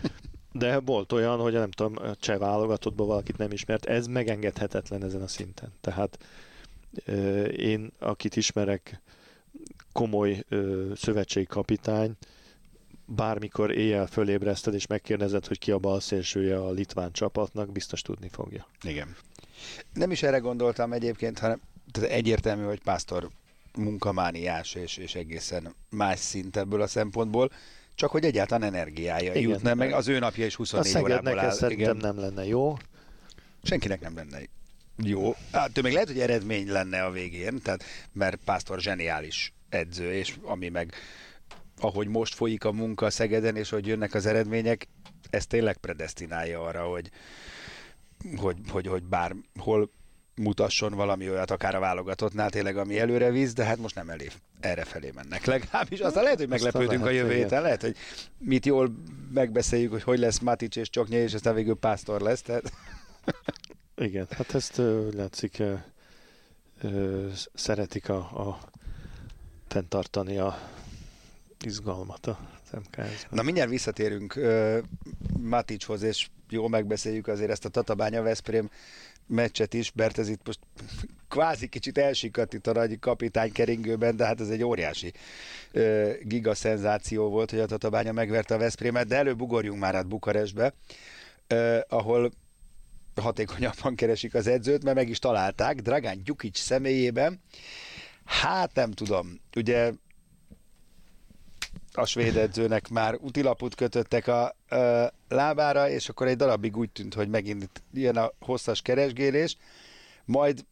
de 0.52 0.80
volt 0.80 1.12
olyan, 1.12 1.40
hogy 1.40 1.54
nem 1.54 1.72
tudom, 1.72 1.94
a 1.98 2.16
cseh 2.16 2.38
válogatottban 2.38 3.08
valakit 3.08 3.38
nem 3.38 3.52
ismert. 3.52 3.86
Ez 3.86 4.08
megengedhetetlen 4.08 5.04
ezen 5.04 5.22
a 5.22 5.28
szinten. 5.28 5.74
Tehát 5.82 6.18
ö, 7.06 7.44
én, 7.44 7.92
akit 8.00 8.36
ismerek, 8.36 9.02
komoly 9.92 10.44
ö, 10.50 10.92
szövetségkapitány, 10.96 12.18
bármikor 13.06 13.72
éjjel 13.72 14.08
fölébreszted 14.08 14.74
és 14.74 14.88
megkérdezed, 14.88 15.48
hogy 15.48 15.60
ki 15.60 15.72
a 15.72 15.78
balszélsője 15.78 16.58
a 16.58 16.72
litván 16.72 17.12
csapatnak, 17.12 17.72
biztos 17.72 18.02
tudni 18.02 18.30
fogja. 18.30 18.68
Igen. 18.84 19.16
Nem 19.94 20.12
is 20.12 20.24
erre 20.24 20.38
gondoltam 20.38 20.94
egyébként, 20.94 21.40
hanem 21.40 21.60
tehát 21.92 22.10
egyértelmű, 22.10 22.64
hogy 22.64 22.82
Pásztor 22.84 23.30
munkamániás 23.78 24.76
és, 24.76 24.98
és 24.98 25.16
egészen 25.16 25.76
más 25.90 26.20
szint 26.20 26.58
ebből 26.58 26.82
a 26.82 26.88
szempontból, 26.88 27.52
csak 28.02 28.12
hogy 28.12 28.26
egyáltalán 28.26 28.74
energiája 28.74 29.34
Igen. 29.34 29.50
jutna, 29.50 29.74
meg 29.74 29.94
az 29.94 30.08
ő 30.08 30.20
napja 30.20 30.46
is 30.46 30.56
24 30.56 30.96
a 30.96 31.00
órából 31.00 31.40
áll. 31.40 31.52
szerintem 31.52 31.98
Igen. 31.98 32.14
nem 32.14 32.20
lenne 32.20 32.46
jó. 32.46 32.78
Senkinek 33.64 34.02
nem 34.02 34.16
lenne 34.16 34.40
jó. 34.96 35.36
Hát, 35.52 35.82
még 35.82 35.94
lehet, 35.94 36.08
hogy 36.08 36.20
eredmény 36.20 36.72
lenne 36.72 37.04
a 37.04 37.12
végén, 37.12 37.62
tehát, 37.62 37.84
mert 38.14 38.40
Pásztor 38.46 38.80
zseniális 38.80 39.54
edző, 39.70 40.14
és 40.14 40.36
ami 40.44 40.70
meg 40.70 40.94
ahogy 41.80 42.08
most 42.08 42.36
folyik 42.36 42.64
a 42.64 42.72
munka 42.72 43.10
Szegeden, 43.10 43.56
és 43.56 43.70
hogy 43.70 43.88
jönnek 43.88 44.14
az 44.14 44.26
eredmények, 44.26 44.88
ez 45.30 45.46
tényleg 45.48 45.78
predestinálja 45.78 46.62
arra, 46.62 46.84
hogy, 46.84 47.10
hogy, 48.36 48.58
hogy, 48.70 48.88
hogy 48.88 49.04
bárhol 49.04 49.92
mutasson 50.42 50.94
valami 50.94 51.30
olyat, 51.30 51.52
akár 51.52 51.76
a 51.76 51.80
válogatottnál 51.80 52.50
tényleg, 52.50 52.78
ami 52.78 53.00
előre 53.00 53.32
visz, 53.32 53.54
de 53.54 53.64
hát 53.64 53.78
most 53.78 53.96
nem 53.96 54.10
elég 54.10 54.32
erre 54.60 54.84
felé 54.84 55.12
mennek. 55.16 55.46
Legalábbis 55.46 56.00
aztán 56.00 56.24
lehet, 56.24 56.38
hogy 56.38 56.48
meglepődünk 56.48 57.06
a 57.06 57.10
jövő 57.10 57.34
héten, 57.34 57.62
lehet, 57.62 57.82
hogy 57.82 57.96
mit 58.38 58.66
jól 58.66 58.92
megbeszéljük, 59.34 59.92
hogy 59.92 60.04
hogy 60.04 60.20
lesz 60.20 60.40
Matic 60.40 60.76
és 60.76 60.90
Csoknya, 60.90 61.18
és 61.18 61.34
aztán 61.34 61.56
végül 61.56 61.76
Pásztor 61.76 62.22
lesz. 62.22 62.42
Tehát... 62.42 62.72
Igen, 63.96 64.28
hát 64.30 64.56
ezt 64.56 64.78
uh, 64.78 65.14
látszik, 65.14 65.58
uh, 65.60 65.80
uh, 66.84 67.32
szeretik 67.54 68.10
a, 68.10 68.18
a 68.18 68.60
fenntartani 69.68 70.38
a 70.38 70.60
izgalmat 71.66 72.28
a 72.28 72.40
MKS-ben. 72.72 73.30
Na 73.30 73.42
mindjárt 73.42 73.70
visszatérünk 73.70 74.36
uh, 74.36 74.78
Matichoz, 75.40 76.02
és 76.02 76.30
jól 76.50 76.70
megbeszéljük 76.70 77.28
azért 77.28 77.52
ezt 77.52 77.66
a 77.66 77.70
Tatabánya 77.70 78.22
Veszprém 78.22 78.70
meccset 79.32 79.74
is, 79.74 79.92
mert 79.96 80.18
ez 80.18 80.30
itt 80.30 80.46
most 80.46 80.60
kvázi 81.30 81.68
kicsit 81.68 81.98
elsikadít 81.98 82.54
itt 82.54 82.68
a 82.68 82.74
nagy 82.74 83.00
kapitány 83.00 83.52
keringőben, 83.52 84.16
de 84.16 84.26
hát 84.26 84.42
ez 84.42 84.50
egy 84.50 84.64
óriási 84.64 85.14
uh, 85.74 86.12
giga 86.22 86.56
szenzáció 86.56 87.30
volt, 87.30 87.50
hogy 87.50 87.60
a 87.60 87.66
Tatabánya 87.66 88.12
megverte 88.12 88.54
a 88.56 88.58
Veszprémet, 88.58 89.08
de 89.08 89.16
előbb 89.16 89.42
ugorjunk 89.42 89.80
már 89.80 89.96
át 89.96 90.08
Bukarestbe, 90.08 90.74
uh, 91.54 91.80
ahol 91.88 92.32
hatékonyabban 93.16 93.96
keresik 93.96 94.34
az 94.34 94.48
edzőt, 94.48 94.84
mert 94.84 94.96
meg 94.96 95.10
is 95.10 95.20
találták 95.20 95.82
Dragán 95.82 96.22
Gyukics 96.24 96.58
személyében. 96.58 97.42
Hát 98.26 98.76
nem 98.76 98.92
tudom, 98.92 99.42
ugye 99.56 99.92
a 101.94 102.06
svéd 102.06 102.38
edzőnek 102.38 102.90
már 102.90 103.16
utilaput 103.20 103.76
kötöttek 103.76 104.28
a, 104.28 104.44
a 104.46 105.14
lábára, 105.28 105.90
és 105.90 106.10
akkor 106.10 106.28
egy 106.28 106.38
darabig 106.38 106.78
úgy 106.78 106.90
tűnt, 106.90 107.14
hogy 107.14 107.30
megint 107.30 107.70
jön 107.94 108.18
a 108.18 108.32
hosszas 108.40 108.82
keresgélés, 108.82 109.58
majd 110.26 110.66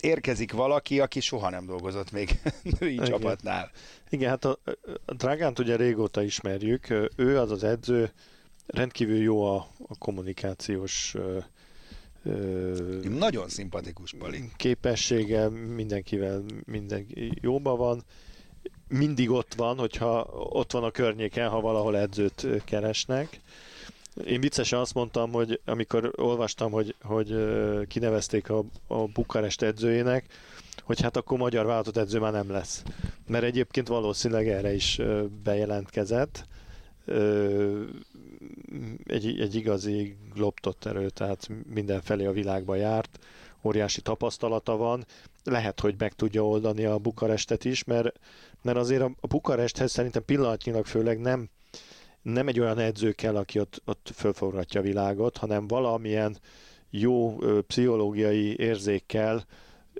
érkezik 0.00 0.52
valaki, 0.52 1.00
aki 1.00 1.20
soha 1.20 1.50
nem 1.50 1.66
dolgozott 1.66 2.10
még 2.10 2.40
női 2.78 2.92
Igen. 2.92 3.04
csapatnál. 3.04 3.70
Igen, 4.08 4.28
hát 4.28 4.44
a, 4.44 4.58
a 5.04 5.14
Dragánt 5.14 5.58
ugye 5.58 5.76
régóta 5.76 6.22
ismerjük, 6.22 7.10
ő 7.16 7.38
az 7.38 7.50
az 7.50 7.64
edző, 7.64 8.12
rendkívül 8.66 9.22
jó 9.22 9.44
a, 9.44 9.66
a 9.86 9.98
kommunikációs 9.98 11.14
ö, 11.14 11.38
nagyon 13.02 13.48
szimpatikus 13.48 14.14
Pali. 14.18 14.50
Képessége 14.56 15.48
mindenkivel 15.48 16.42
minden 16.64 17.06
jóban 17.40 17.76
van 17.76 18.04
mindig 18.92 19.30
ott 19.30 19.54
van, 19.54 19.78
hogyha 19.78 20.20
ott 20.32 20.72
van 20.72 20.84
a 20.84 20.90
környéken, 20.90 21.48
ha 21.48 21.60
valahol 21.60 21.98
edzőt 21.98 22.46
keresnek. 22.64 23.40
Én 24.26 24.40
viccesen 24.40 24.78
azt 24.78 24.94
mondtam, 24.94 25.32
hogy 25.32 25.60
amikor 25.64 26.12
olvastam, 26.16 26.70
hogy, 26.70 26.94
hogy 27.02 27.34
kinevezték 27.88 28.50
a, 28.50 28.64
a 28.86 29.06
Bukarest 29.06 29.62
edzőjének, 29.62 30.24
hogy 30.82 31.00
hát 31.00 31.16
akkor 31.16 31.38
magyar 31.38 31.64
vállalatot 31.64 31.96
edző 31.96 32.18
már 32.18 32.32
nem 32.32 32.50
lesz. 32.50 32.82
Mert 33.26 33.44
egyébként 33.44 33.88
valószínűleg 33.88 34.48
erre 34.48 34.74
is 34.74 35.00
bejelentkezett. 35.42 36.44
Egy, 39.06 39.40
egy 39.40 39.54
igazi 39.54 40.16
globtott 40.34 40.84
erő, 40.84 41.08
tehát 41.08 41.48
mindenfelé 41.74 42.24
a 42.24 42.32
világba 42.32 42.74
járt, 42.74 43.18
óriási 43.62 44.00
tapasztalata 44.00 44.76
van, 44.76 45.06
lehet, 45.44 45.80
hogy 45.80 45.94
meg 45.98 46.12
tudja 46.12 46.46
oldani 46.46 46.84
a 46.84 46.98
Bukarestet 46.98 47.64
is, 47.64 47.84
mert 47.84 48.18
mert 48.62 48.76
azért 48.76 49.02
a, 49.02 49.26
Bukaresthez 49.26 49.90
szerintem 49.90 50.24
pillanatnyilag 50.24 50.86
főleg 50.86 51.20
nem, 51.20 51.48
nem 52.22 52.48
egy 52.48 52.60
olyan 52.60 52.78
edző 52.78 53.12
kell, 53.12 53.36
aki 53.36 53.60
ott, 53.60 53.82
ott 53.84 54.10
fölforgatja 54.14 54.80
a 54.80 54.82
világot, 54.82 55.36
hanem 55.36 55.66
valamilyen 55.66 56.38
jó 56.90 57.42
ö, 57.42 57.60
pszichológiai 57.60 58.58
érzékkel 58.58 59.46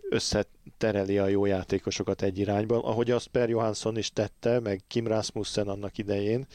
összetereli 0.09 1.19
a 1.19 1.27
jó 1.27 1.45
játékosokat 1.45 2.23
egy 2.23 2.39
irányban, 2.39 2.81
ahogy 2.81 3.11
azt 3.11 3.27
Per 3.27 3.49
Johansson 3.49 3.99
is 3.99 4.13
tette, 4.13 4.61
meg 4.61 4.81
Kim 4.87 5.07
Rasmussen 5.07 5.69
annak 5.69 5.99
idején, 5.99 6.47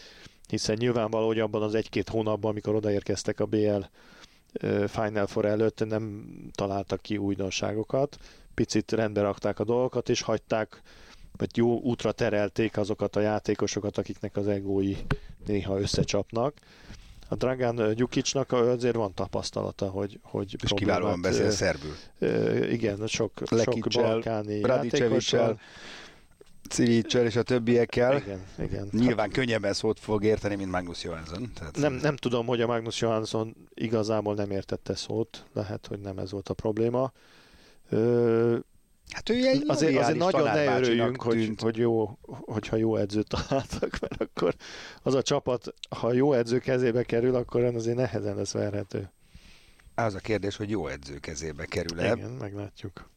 hiszen 0.47 0.75
nyilvánvaló, 0.79 1.27
hogy 1.27 1.39
abban 1.39 1.61
az 1.61 1.75
egy-két 1.75 2.09
hónapban, 2.09 2.51
amikor 2.51 2.75
odaérkeztek 2.75 3.39
a 3.39 3.45
BL 3.45 3.81
Final 4.85 5.27
Four 5.27 5.45
előtt, 5.45 5.85
nem 5.85 6.25
találtak 6.55 7.01
ki 7.01 7.17
újdonságokat, 7.17 8.17
picit 8.53 8.91
rendbe 8.91 9.21
rakták 9.21 9.59
a 9.59 9.63
dolgokat, 9.63 10.09
és 10.09 10.21
hagyták 10.21 10.81
vagy 11.37 11.57
jó 11.57 11.79
útra 11.79 12.11
terelték 12.11 12.77
azokat 12.77 13.15
a 13.15 13.19
játékosokat, 13.19 13.97
akiknek 13.97 14.37
az 14.37 14.47
egói 14.47 14.95
néha 15.45 15.79
összecsapnak. 15.79 16.53
A 17.29 17.35
Dragán 17.35 17.93
Gyukicsnak 17.95 18.51
azért 18.51 18.95
van 18.95 19.13
tapasztalata, 19.13 19.89
hogy, 19.89 20.19
hogy 20.23 20.55
És 20.63 20.71
kiválóan 20.75 21.21
beszél 21.21 21.49
szerbül. 21.49 21.93
Igen, 22.71 23.07
sok, 23.07 23.31
sok 23.45 23.87
balkáni 23.93 24.59
játékossal. 24.59 25.59
Civicsel 26.69 27.25
és 27.25 27.35
a 27.35 27.43
többiekkel. 27.43 28.17
Igen, 28.17 28.41
igen. 28.59 28.89
Nyilván 28.91 29.29
könnyebben 29.29 29.73
szót 29.73 29.99
fog 29.99 30.23
érteni, 30.23 30.55
mint 30.55 30.71
Magnus 30.71 31.03
Johansson. 31.03 31.51
Tehát... 31.55 31.77
Nem, 31.77 31.93
nem 31.93 32.15
tudom, 32.15 32.45
hogy 32.45 32.61
a 32.61 32.67
Magnus 32.67 33.01
Johansson 33.01 33.55
igazából 33.73 34.35
nem 34.35 34.51
értette 34.51 34.95
szót, 34.95 35.45
lehet, 35.53 35.87
hogy 35.87 35.99
nem 35.99 36.17
ez 36.17 36.31
volt 36.31 36.49
a 36.49 36.53
probléma. 36.53 37.11
Hát 39.09 39.29
ő 39.29 39.47
egy 39.47 39.63
azért, 39.67 39.97
azért 39.97 40.17
nagyon 40.17 40.43
ne 40.43 40.77
örüljünk, 40.77 41.21
hogy, 41.21 41.51
hogy 41.57 41.77
jó, 41.77 42.17
hogyha 42.25 42.75
jó 42.75 42.95
edzőt 42.95 43.27
találtak, 43.27 43.99
mert 43.99 44.21
akkor 44.21 44.55
az 45.01 45.13
a 45.13 45.21
csapat, 45.21 45.73
ha 45.99 46.13
jó 46.13 46.33
edző 46.33 46.59
kezébe 46.59 47.03
kerül, 47.03 47.35
akkor 47.35 47.63
azért 47.63 47.97
nehezen 47.97 48.35
lesz 48.35 48.51
verhető. 48.51 49.11
Az 49.95 50.13
a 50.13 50.19
kérdés, 50.19 50.55
hogy 50.55 50.69
jó 50.69 50.87
edző 50.87 51.17
kezébe 51.17 51.65
kerül-e. 51.65 52.11
Igen, 52.11 52.29
meglátjuk. 52.29 53.09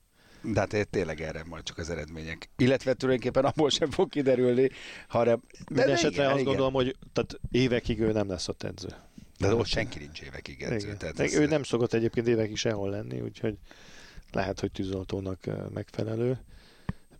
De 0.43 0.61
hát 0.61 0.89
tényleg 0.91 1.21
erre 1.21 1.45
majd 1.49 1.63
csak 1.63 1.79
az 1.79 1.91
eredmények. 1.91 2.51
Illetve 2.57 2.95
tulajdonképpen 2.95 3.45
abból 3.45 3.71
sem 3.71 3.91
fog 3.91 4.09
kiderülni, 4.09 4.71
hanem... 5.09 5.43
Minden 5.69 5.91
esetre 5.91 6.11
igen, 6.11 6.27
azt 6.27 6.35
igen. 6.35 6.45
gondolom, 6.45 6.73
hogy 6.73 6.97
tehát 7.13 7.41
évekig 7.51 8.01
ő 8.01 8.13
nem 8.13 8.29
lesz 8.29 8.49
ott 8.49 8.63
edző. 8.63 8.89
De 9.39 9.47
hát, 9.47 9.57
ott 9.57 9.67
senki 9.67 9.99
nincs 9.99 10.23
évekig 10.23 10.63
edző. 10.63 10.97
Tehát 10.97 11.21
ez... 11.21 11.35
Ő 11.35 11.47
nem 11.47 11.63
szokott 11.63 11.93
egyébként 11.93 12.27
évekig 12.27 12.57
sehol 12.57 12.91
lenni, 12.91 13.21
úgyhogy 13.21 13.59
lehet, 14.35 14.61
hogy 14.61 14.73
tűzoltónak 14.73 15.39
megfelelő. 15.75 16.39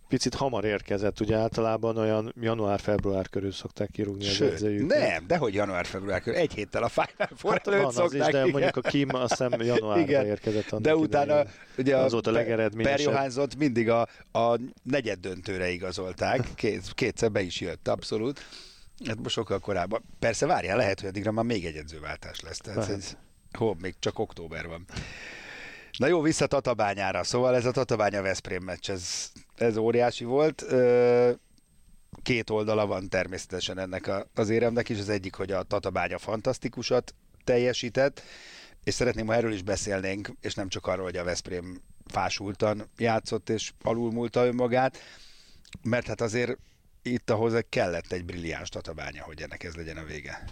Picit 0.07 0.35
hamar 0.35 0.65
érkezett, 0.65 1.19
ugye 1.19 1.35
általában 1.35 1.97
olyan 1.97 2.33
január-február 2.41 3.29
körül 3.29 3.51
szokták 3.51 3.89
kirúgni 3.91 4.23
Sőt, 4.23 4.47
az 4.47 4.53
edzőjüket. 4.53 4.99
Nem, 4.99 5.27
de 5.27 5.37
hogy 5.37 5.53
január-február 5.53 6.21
körül, 6.21 6.39
egy 6.39 6.53
héttel 6.53 6.83
a 6.83 6.89
Final 6.89 7.29
Four 7.35 7.53
hát 7.53 7.67
előtt 7.67 7.81
van 7.81 7.91
szokták. 7.91 8.21
Az 8.21 8.27
is, 8.27 8.33
de 8.33 8.39
igen. 8.39 8.49
mondjuk 8.49 8.75
a 8.75 8.81
Kim 8.81 9.09
azt 9.15 9.29
hiszem 9.29 9.61
januárra 9.61 10.01
igen. 10.01 10.25
érkezett. 10.25 10.75
De 10.75 10.95
utána 10.95 11.23
idején. 11.23 11.47
ugye 11.77 11.97
az 11.97 12.11
volt 12.11 12.27
a 12.27 12.31
legeredményesebb. 12.31 13.13
Per 13.13 13.47
mindig 13.57 13.89
a, 13.89 14.07
a 14.31 14.59
negyed 14.83 15.19
döntőre 15.19 15.69
igazolták, 15.69 16.47
Két, 16.55 16.93
kétszer 16.93 17.31
be 17.31 17.41
is 17.41 17.59
jött, 17.59 17.87
abszolút. 17.87 18.45
Hát 19.05 19.17
most 19.21 19.35
sokkal 19.35 19.59
korábban. 19.59 20.03
Persze 20.19 20.45
várjál, 20.45 20.77
lehet, 20.77 20.99
hogy 20.99 21.09
addigra 21.09 21.31
már 21.31 21.45
még 21.45 21.65
egy 21.65 21.75
edzőváltás 21.75 22.41
lesz. 22.41 22.57
Tehát 22.57 22.89
ez, 22.89 23.17
hó, 23.51 23.75
még 23.81 23.95
csak 23.99 24.19
október 24.19 24.67
van. 24.67 24.85
Na 26.01 26.07
jó, 26.07 26.21
vissza 26.21 26.47
Tatabányára. 26.47 27.23
Szóval 27.23 27.55
ez 27.55 27.65
a 27.65 27.71
Tatabánya-Veszprém 27.71 28.63
meccs, 28.63 28.89
ez, 28.89 29.31
ez 29.55 29.77
óriási 29.77 30.23
volt. 30.23 30.65
Két 32.23 32.49
oldala 32.49 32.85
van 32.85 33.09
természetesen 33.09 33.79
ennek 33.79 34.07
a, 34.07 34.27
az 34.35 34.49
éremnek 34.49 34.89
is. 34.89 34.99
Az 34.99 35.09
egyik, 35.09 35.35
hogy 35.35 35.51
a 35.51 35.63
Tatabánya 35.63 36.17
fantasztikusat 36.17 37.13
teljesített, 37.43 38.21
és 38.83 38.93
szeretném, 38.93 39.27
ha 39.27 39.33
erről 39.33 39.53
is 39.53 39.61
beszélnénk, 39.61 40.29
és 40.41 40.53
nem 40.53 40.67
csak 40.67 40.87
arról, 40.87 41.03
hogy 41.03 41.17
a 41.17 41.23
Veszprém 41.23 41.81
fásultan 42.05 42.89
játszott 42.97 43.49
és 43.49 43.71
alulmúlta 43.81 44.45
önmagát, 44.45 44.97
mert 45.83 46.07
hát 46.07 46.21
azért 46.21 46.57
itt 47.01 47.29
ahhoz 47.29 47.63
kellett 47.69 48.11
egy 48.11 48.25
brilliáns 48.25 48.69
tatabánya, 48.69 49.23
hogy 49.23 49.41
ennek 49.41 49.63
ez 49.63 49.75
legyen 49.75 49.97
a 49.97 50.03
vége. 50.03 50.43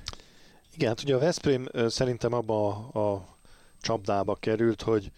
Igen, 0.73 0.89
hát 0.89 1.03
ugye 1.03 1.15
a 1.15 1.19
Veszprém 1.19 1.67
szerintem 1.87 2.33
abba 2.33 2.89
a, 2.91 2.99
a 2.99 3.37
csapdába 3.81 4.35
került, 4.35 4.81
hogy 4.81 5.11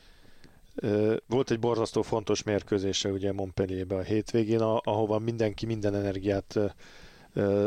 volt 1.27 1.51
egy 1.51 1.59
borzasztó 1.59 2.01
fontos 2.01 2.43
mérkőzése 2.43 3.09
ugye 3.09 3.31
Montpellierbe 3.31 3.95
a 3.95 4.01
hétvégén, 4.01 4.61
ahova 4.61 5.19
mindenki 5.19 5.65
minden 5.65 5.95
energiát 5.95 6.59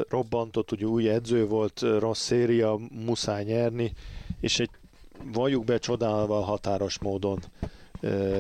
robbantott, 0.08 0.72
ugye 0.72 0.86
új 0.86 1.08
edző 1.08 1.46
volt, 1.46 1.80
rossz 1.98 2.20
széria, 2.20 2.78
muszáj 3.04 3.44
nyerni, 3.44 3.92
és 4.40 4.60
egy 4.60 4.70
valljuk 5.32 5.64
be 5.64 5.78
csodálva 5.78 6.40
határos 6.40 6.98
módon 6.98 7.40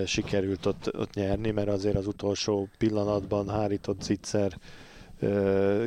sikerült 0.06 0.66
ott, 0.66 0.96
ott 0.96 1.14
nyerni, 1.14 1.50
mert 1.50 1.68
azért 1.68 1.96
az 1.96 2.06
utolsó 2.06 2.68
pillanatban 2.78 3.48
hárított 3.48 4.02
zicser 4.02 4.58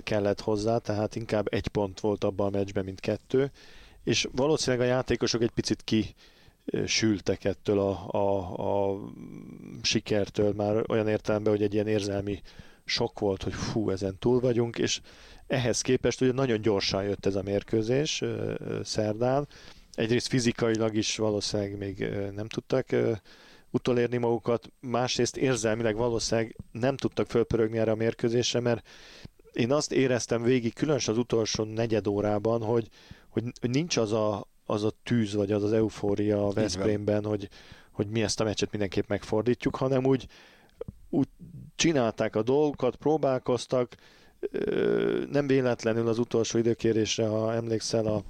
kellett 0.04 0.42
hozzá, 0.42 0.78
tehát 0.78 1.16
inkább 1.16 1.48
egy 1.54 1.68
pont 1.68 2.00
volt 2.00 2.24
abban 2.24 2.48
a 2.48 2.58
meccsben, 2.58 2.84
mint 2.86 3.00
kettő, 3.00 3.52
és 4.04 4.28
valószínűleg 4.32 4.88
a 4.88 4.90
játékosok 4.90 5.42
egy 5.42 5.52
picit 5.52 5.82
ki 5.84 6.16
sültek 6.86 7.44
ettől 7.44 7.80
a, 7.80 8.08
a, 8.12 8.92
a 8.92 9.00
sikertől, 9.82 10.54
már 10.54 10.84
olyan 10.88 11.08
értelemben, 11.08 11.54
hogy 11.54 11.62
egy 11.64 11.74
ilyen 11.74 11.88
érzelmi 11.88 12.42
sok 12.86 13.20
volt, 13.20 13.44
hogy 13.44 13.54
fú, 13.54 13.90
ezen 13.90 14.18
túl 14.20 14.40
vagyunk, 14.40 14.78
és 14.78 15.02
ehhez 15.48 15.82
képest 15.82 16.22
ugye 16.22 16.32
nagyon 16.32 16.62
gyorsan 16.62 17.04
jött 17.04 17.26
ez 17.26 17.36
a 17.36 17.42
mérkőzés 17.42 18.24
szerdán. 18.84 19.48
Egyrészt 19.92 20.28
fizikailag 20.28 20.96
is 20.96 21.18
valószínűleg 21.18 21.78
még 21.78 22.10
nem 22.36 22.48
tudtak 22.48 22.96
utolérni 23.70 24.18
magukat, 24.18 24.72
másrészt 24.80 25.38
érzelmileg 25.38 25.96
valószínűleg 25.96 26.56
nem 26.72 26.98
tudtak 26.98 27.30
fölpörögni 27.30 27.78
erre 27.78 27.92
a 27.92 27.96
mérkőzésre, 27.96 28.60
mert 28.60 28.88
én 29.52 29.72
azt 29.72 29.92
éreztem 29.92 30.44
végig, 30.44 30.74
különösen 30.74 31.14
az 31.14 31.20
utolsó 31.20 31.64
negyed 31.64 32.08
órában, 32.08 32.62
hogy, 32.62 32.88
hogy, 33.30 33.44
nincs 33.62 33.98
az 33.98 34.12
a, 34.12 34.48
az 34.70 34.84
a 34.84 34.92
tűz, 35.04 35.34
vagy 35.34 35.52
az 35.52 35.64
az 35.64 35.74
eufória 35.74 36.48
a 36.48 36.52
Veszprémben, 36.52 37.24
hogy, 37.26 37.50
hogy 37.92 38.08
mi 38.08 38.24
ezt 38.24 38.40
a 38.40 38.44
meccset 38.44 38.72
mindenképp 38.72 39.10
megfordítjuk, 39.10 39.76
hanem 39.76 40.06
úgy, 40.06 40.28
úgy 41.10 41.28
csinálták 41.76 42.36
a 42.36 42.42
dolgokat, 42.42 42.96
próbálkoztak, 42.96 43.96
nem 45.32 45.48
véletlenül 45.48 46.08
az 46.08 46.20
utolsó 46.20 46.58
időkérésre, 46.58 47.28
ha 47.28 47.54
emlékszel 47.54 48.06
a, 48.06 48.24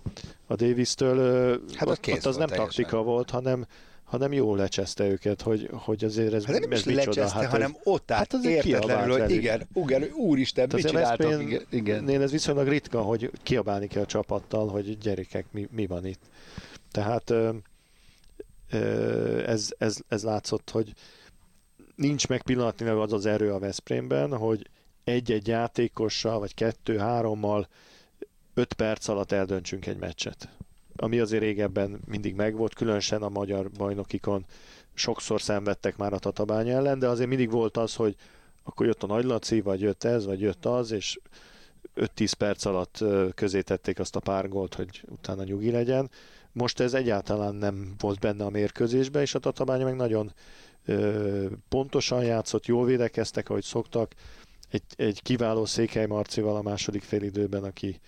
a 0.48 0.56
Davis-től, 0.56 1.62
hát 1.74 1.90
ott, 1.90 2.08
ott 2.08 2.26
az 2.26 2.38
nem 2.38 2.48
taktika 2.48 3.04
volt, 3.04 3.30
hanem 3.30 3.66
hanem 4.08 4.34
jól 4.34 4.58
lecseszte 4.58 5.08
őket, 5.08 5.42
hogy, 5.42 5.70
hogy 5.72 6.04
azért 6.04 6.34
ez, 6.34 6.46
hát 6.46 6.60
nem 6.60 6.72
ez 6.72 6.80
is 6.80 6.86
micsoda, 6.86 7.06
lecseszte, 7.06 7.40
hát, 7.40 7.50
hanem 7.50 7.78
ott 7.84 8.12
állt 8.12 8.32
hát 8.32 8.44
értetlenül, 8.44 9.20
hogy 9.20 9.32
igen, 9.32 9.68
igen, 9.74 10.04
úristen, 10.14 10.70
mit 10.74 10.86
csináltak, 10.86 11.42
igen, 11.70 12.10
igen. 12.10 12.22
ez 12.22 12.32
viszonylag 12.32 12.68
ritka, 12.68 13.02
hogy 13.02 13.32
kiabálni 13.44 13.88
kell 13.88 14.04
a 14.04 14.06
csapattal, 14.06 14.68
hogy 14.68 14.98
gyerekek, 14.98 15.46
mi, 15.52 15.68
mi 15.72 15.88
van 15.88 16.06
itt. 16.06 16.22
Tehát 16.92 17.34
ez, 19.46 19.70
ez, 19.78 19.98
ez 20.08 20.24
látszott, 20.24 20.70
hogy 20.70 20.94
nincs 21.96 22.28
meg 22.28 22.42
pillanatnyilag 22.42 23.00
az 23.00 23.14
az 23.14 23.26
erő 23.26 23.54
a 23.54 23.60
Veszprémben, 23.60 24.38
hogy 24.38 24.70
egy-egy 25.04 25.48
játékossal, 25.48 26.40
vagy 26.40 26.54
kettő-hárommal 26.54 27.68
öt 28.54 28.74
perc 28.74 29.08
alatt 29.08 29.32
eldöntsünk 29.32 29.86
egy 29.86 29.98
meccset 29.98 30.50
ami 30.98 31.20
azért 31.20 31.44
régebben 31.44 32.00
mindig 32.06 32.36
megvolt, 32.36 32.74
különösen 32.74 33.22
a 33.22 33.30
magyar 33.30 33.70
bajnokikon 33.72 34.46
sokszor 34.94 35.42
szenvedtek 35.42 35.98
már 35.98 36.14
a 36.14 36.20
Tatabány 36.20 36.70
ellen, 36.70 37.00
de 37.00 37.08
azért 37.08 37.30
mindig 37.30 37.52
volt 37.52 37.78
az, 37.78 37.96
hogy 37.96 38.16
akkor 38.64 38.86
jött 38.86 39.04
a 39.04 39.08
Nagy 39.08 39.24
Laci, 39.24 39.62
vagy 39.62 39.82
jött 39.82 40.04
ez, 40.04 40.26
vagy 40.26 40.42
jött 40.42 40.66
az, 40.66 40.92
és 40.92 41.20
5-10 41.96 42.32
perc 42.38 42.66
alatt 42.66 43.04
közé 43.36 43.62
tették 43.62 44.00
azt 44.00 44.16
a 44.16 44.20
pár 44.20 44.50
gólt, 44.50 44.74
hogy 44.74 45.04
utána 45.10 45.44
nyugi 45.44 45.72
legyen. 45.72 46.10
Most 46.52 46.80
ez 46.80 46.94
egyáltalán 46.94 47.56
nem 47.56 47.94
volt 48.00 48.20
benne 48.20 48.46
a 48.46 48.50
mérkőzésben, 48.50 49.22
és 49.22 49.36
a 49.36 49.40
Tatabánya 49.40 49.86
meg 49.86 49.96
nagyon 49.96 50.34
pontosan 51.70 52.24
játszott, 52.24 52.66
jól 52.66 52.86
védekeztek, 52.86 53.50
ahogy 53.50 53.64
szoktak. 53.64 54.14
Egy, 54.70 54.84
egy 54.96 55.22
kiváló 55.22 55.66
Székely 55.66 56.06
Marcival 56.06 56.56
a 56.56 56.62
második 56.62 57.02
félidőben, 57.02 57.64
aki, 57.64 58.00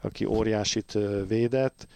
aki 0.00 0.24
óriásit 0.24 0.98
védett 1.28 1.86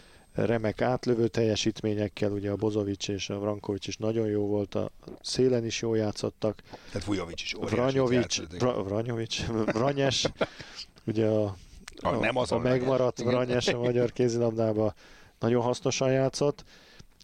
remek 0.46 0.80
átlövő 0.80 1.28
teljesítményekkel, 1.28 2.32
ugye 2.32 2.50
a 2.50 2.56
Bozovics 2.56 3.08
és 3.08 3.30
a 3.30 3.38
Vrankovics 3.38 3.86
is 3.86 3.96
nagyon 3.96 4.26
jó 4.26 4.46
volt, 4.46 4.74
a 4.74 4.90
szélen 5.20 5.64
is 5.64 5.80
jól 5.80 5.96
játszottak. 5.96 6.62
Tehát 6.92 7.06
Vujovics 7.06 7.42
is 7.42 7.54
Vranyovics, 7.60 8.42
Vra, 8.58 8.82
Vranyovics, 8.82 9.46
Vranyes, 9.46 10.26
ugye 11.06 11.26
a, 11.26 11.44
a, 11.96 12.08
a, 12.08 12.18
nem 12.18 12.36
az 12.36 12.52
a 12.52 12.58
megmaradt 12.58 13.22
Vranyes 13.22 13.68
a 13.68 13.78
magyar 13.78 14.12
kézilabdában 14.12 14.94
nagyon 15.38 15.62
hasznosan 15.62 16.12
játszott, 16.12 16.64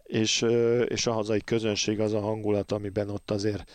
és, 0.04 0.44
és 0.86 1.06
a 1.06 1.12
hazai 1.12 1.40
közönség 1.40 2.00
az 2.00 2.12
a 2.12 2.20
hangulat, 2.20 2.72
amiben 2.72 3.10
ott 3.10 3.30
azért, 3.30 3.70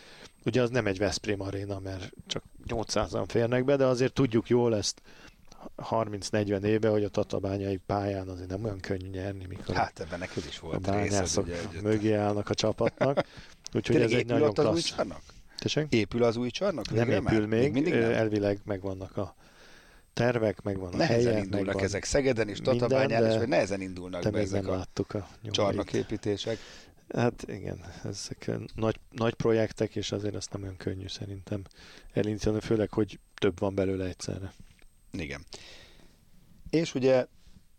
ugye 0.45 0.62
az 0.62 0.69
nem 0.69 0.88
egy 0.88 0.97
Veszprém 0.97 1.41
aréna, 1.41 1.80
mert 1.80 2.12
csak 2.28 2.43
800-an 2.67 3.23
férnek 3.28 3.65
be, 3.65 3.75
de 3.75 3.86
azért 3.86 4.13
tudjuk 4.13 4.49
jól 4.49 4.75
ezt 4.75 5.02
30-40 5.78 6.63
éve, 6.63 6.89
hogy 6.89 7.04
a 7.04 7.10
tatabányai 7.10 7.78
pályán 7.78 8.28
azért 8.28 8.50
nem 8.50 8.63
olyan 8.63 8.80
könnyű 8.80 9.10
nyerni, 9.10 9.45
mikor 9.45 9.76
hát 9.76 10.00
ebben 10.00 10.19
neked 10.19 10.43
is 10.48 10.60
volt 10.60 10.88
a 10.88 10.91
bányászok 10.91 11.45
részed, 11.45 11.67
ugye, 11.69 11.82
mögé 11.82 12.13
állnak 12.13 12.50
a 12.50 12.54
csapatnak. 12.54 13.26
Úgyhogy 13.74 14.02
ez 14.02 14.12
egy 14.12 14.26
nagyon 14.26 14.54
klassz. 14.54 14.76
Új 14.76 14.82
csarnok? 14.82 15.22
Épül 15.89 16.24
az 16.24 16.36
új 16.36 16.50
csarnok? 16.50 16.91
Nem 16.91 17.10
épül 17.10 17.22
már? 17.22 17.45
még, 17.45 17.72
még 17.72 17.93
nem? 17.93 18.12
elvileg 18.12 18.60
megvannak 18.63 19.17
a 19.17 19.36
tervek, 20.13 20.62
megvan 20.62 20.93
a 20.93 20.98
nehezen 20.98 21.32
helye, 21.32 21.43
indulnak 21.43 21.65
megvan 21.65 21.84
ezek 21.84 22.04
Szegeden 22.04 22.50
és 22.50 22.60
Tatabányán, 22.60 23.26
és 23.26 23.48
nehezen 23.48 23.82
indulnak 23.82 24.32
be 24.32 24.39
ezek 24.39 24.67
a 24.67 24.86
a 24.98 25.28
csarnoképítések. 25.52 26.58
Hát 27.13 27.45
igen, 27.48 27.80
ezek 28.04 28.52
nagy, 28.76 29.00
nagy 29.12 29.34
projektek, 29.34 29.95
és 29.95 30.12
azért 30.12 30.36
ezt 30.36 30.54
nem 30.54 30.62
olyan 30.62 30.78
könnyű 30.78 31.08
szerintem 31.08 31.62
elindítani, 32.13 32.60
főleg, 32.60 32.89
hogy 32.91 33.19
több 33.36 33.60
van 33.60 33.76
belőle 33.76 34.06
egyszerre. 34.06 34.54
Igen. 35.12 35.45
És 36.69 36.95
ugye, 36.95 37.26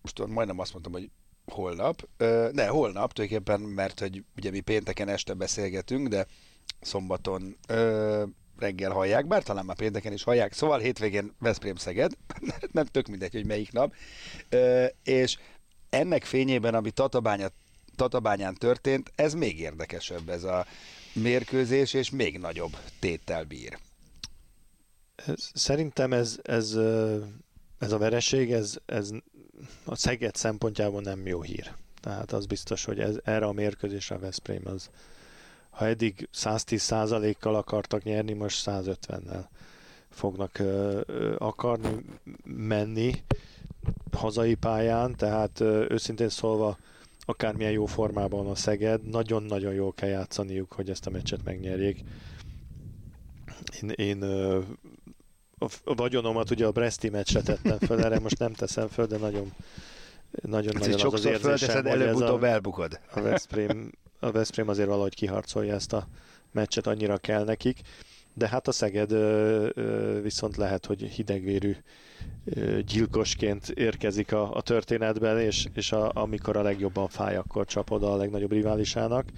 most 0.02 0.26
majdnem 0.26 0.58
azt 0.58 0.72
mondtam, 0.72 0.92
hogy 0.92 1.10
holnap, 1.44 2.08
ne, 2.52 2.66
holnap 2.66 3.12
tulajdonképpen, 3.12 3.60
mert 3.60 4.00
hogy 4.00 4.24
ugye 4.36 4.50
mi 4.50 4.60
pénteken 4.60 5.08
este 5.08 5.34
beszélgetünk, 5.34 6.08
de 6.08 6.26
szombaton 6.80 7.56
ö, 7.68 8.24
reggel 8.58 8.90
hallják, 8.90 9.26
bár 9.26 9.42
talán 9.42 9.64
már 9.64 9.76
pénteken 9.76 10.12
is 10.12 10.22
hallják, 10.22 10.52
szóval 10.52 10.78
hétvégén 10.78 11.34
Veszprém 11.38 11.76
Szeged, 11.76 12.12
nem 12.72 12.84
tök 12.84 13.06
mindegy, 13.06 13.32
hogy 13.32 13.46
melyik 13.46 13.72
nap, 13.72 13.94
ö, 14.48 14.86
és 15.04 15.38
ennek 15.90 16.24
fényében, 16.24 16.74
ami 16.74 16.90
Tatabánya, 16.90 17.48
Tatabányán 17.96 18.54
történt, 18.54 19.12
ez 19.14 19.34
még 19.34 19.58
érdekesebb 19.60 20.28
ez 20.28 20.44
a 20.44 20.66
mérkőzés, 21.12 21.92
és 21.92 22.10
még 22.10 22.38
nagyobb 22.38 22.76
téttel 22.98 23.44
bír. 23.44 23.78
Szerintem 25.54 26.12
ez, 26.12 26.38
ez, 26.42 26.76
ez 27.78 27.92
a 27.92 27.98
vereség, 27.98 28.52
ez, 28.52 28.76
ez 28.86 29.10
a 29.84 29.94
Szeged 29.94 30.34
szempontjából 30.34 31.00
nem 31.00 31.26
jó 31.26 31.42
hír. 31.42 31.72
Tehát 32.00 32.32
az 32.32 32.46
biztos, 32.46 32.84
hogy 32.84 32.98
ez, 32.98 33.16
erre 33.24 33.46
a 33.46 33.52
mérkőzésre 33.52 34.14
a 34.14 34.18
Veszprém 34.18 34.62
az, 34.64 34.90
ha 35.70 35.86
eddig 35.86 36.28
110%-kal 36.34 37.54
akartak 37.54 38.02
nyerni, 38.02 38.32
most 38.32 38.62
150-nel 38.66 39.44
fognak 40.10 40.58
ö, 40.58 41.00
ö, 41.06 41.34
akarni 41.38 42.04
menni 42.44 43.14
hazai 44.12 44.54
pályán, 44.54 45.16
tehát 45.16 45.60
ö, 45.60 45.84
őszintén 45.88 46.28
szólva 46.28 46.78
akármilyen 47.20 47.72
jó 47.72 47.86
formában 47.86 48.46
a 48.46 48.54
Szeged, 48.54 49.08
nagyon-nagyon 49.08 49.72
jól 49.72 49.92
kell 49.92 50.08
játszaniuk, 50.08 50.72
hogy 50.72 50.90
ezt 50.90 51.06
a 51.06 51.10
meccset 51.10 51.44
megnyerjék. 51.44 52.04
Én, 53.82 53.88
én 53.88 54.22
a 55.84 55.94
vagyonomat 55.94 56.50
ugye 56.50 56.66
a 56.66 56.70
Breszti 56.70 57.08
meccsre 57.08 57.40
tettem 57.42 57.78
föl, 57.78 58.04
erre 58.04 58.18
most 58.18 58.38
nem 58.38 58.52
teszem 58.52 58.88
föl, 58.88 59.06
de 59.06 59.16
nagyon 59.16 59.52
nagyon, 60.42 60.72
hát 60.72 60.86
nagyon 60.86 61.06
az 61.06 61.12
az 61.12 61.24
érzésem, 61.24 61.86
előbb-utóbb 61.86 62.44
elbukod. 62.44 63.00
A 63.14 63.20
Veszprém, 63.20 63.90
a 64.20 64.30
Veszprém 64.30 64.68
azért 64.68 64.88
valahogy 64.88 65.14
kiharcolja 65.14 65.74
ezt 65.74 65.92
a 65.92 66.06
meccset, 66.52 66.86
annyira 66.86 67.16
kell 67.16 67.44
nekik. 67.44 67.80
De 68.34 68.48
hát 68.48 68.68
a 68.68 68.72
Szeged 68.72 69.12
viszont 70.22 70.56
lehet, 70.56 70.86
hogy 70.86 71.02
hidegvérű 71.02 71.76
gyilkosként 72.86 73.68
érkezik 73.68 74.32
a, 74.32 74.54
a 74.54 74.60
történetben, 74.60 75.40
és, 75.40 75.66
és 75.74 75.92
a, 75.92 76.10
amikor 76.14 76.56
a 76.56 76.62
legjobban 76.62 77.08
fáj, 77.08 77.36
akkor 77.36 77.66
csap 77.66 77.90
oda 77.90 78.12
a 78.12 78.16
legnagyobb 78.16 78.52
riválisának. 78.52 79.28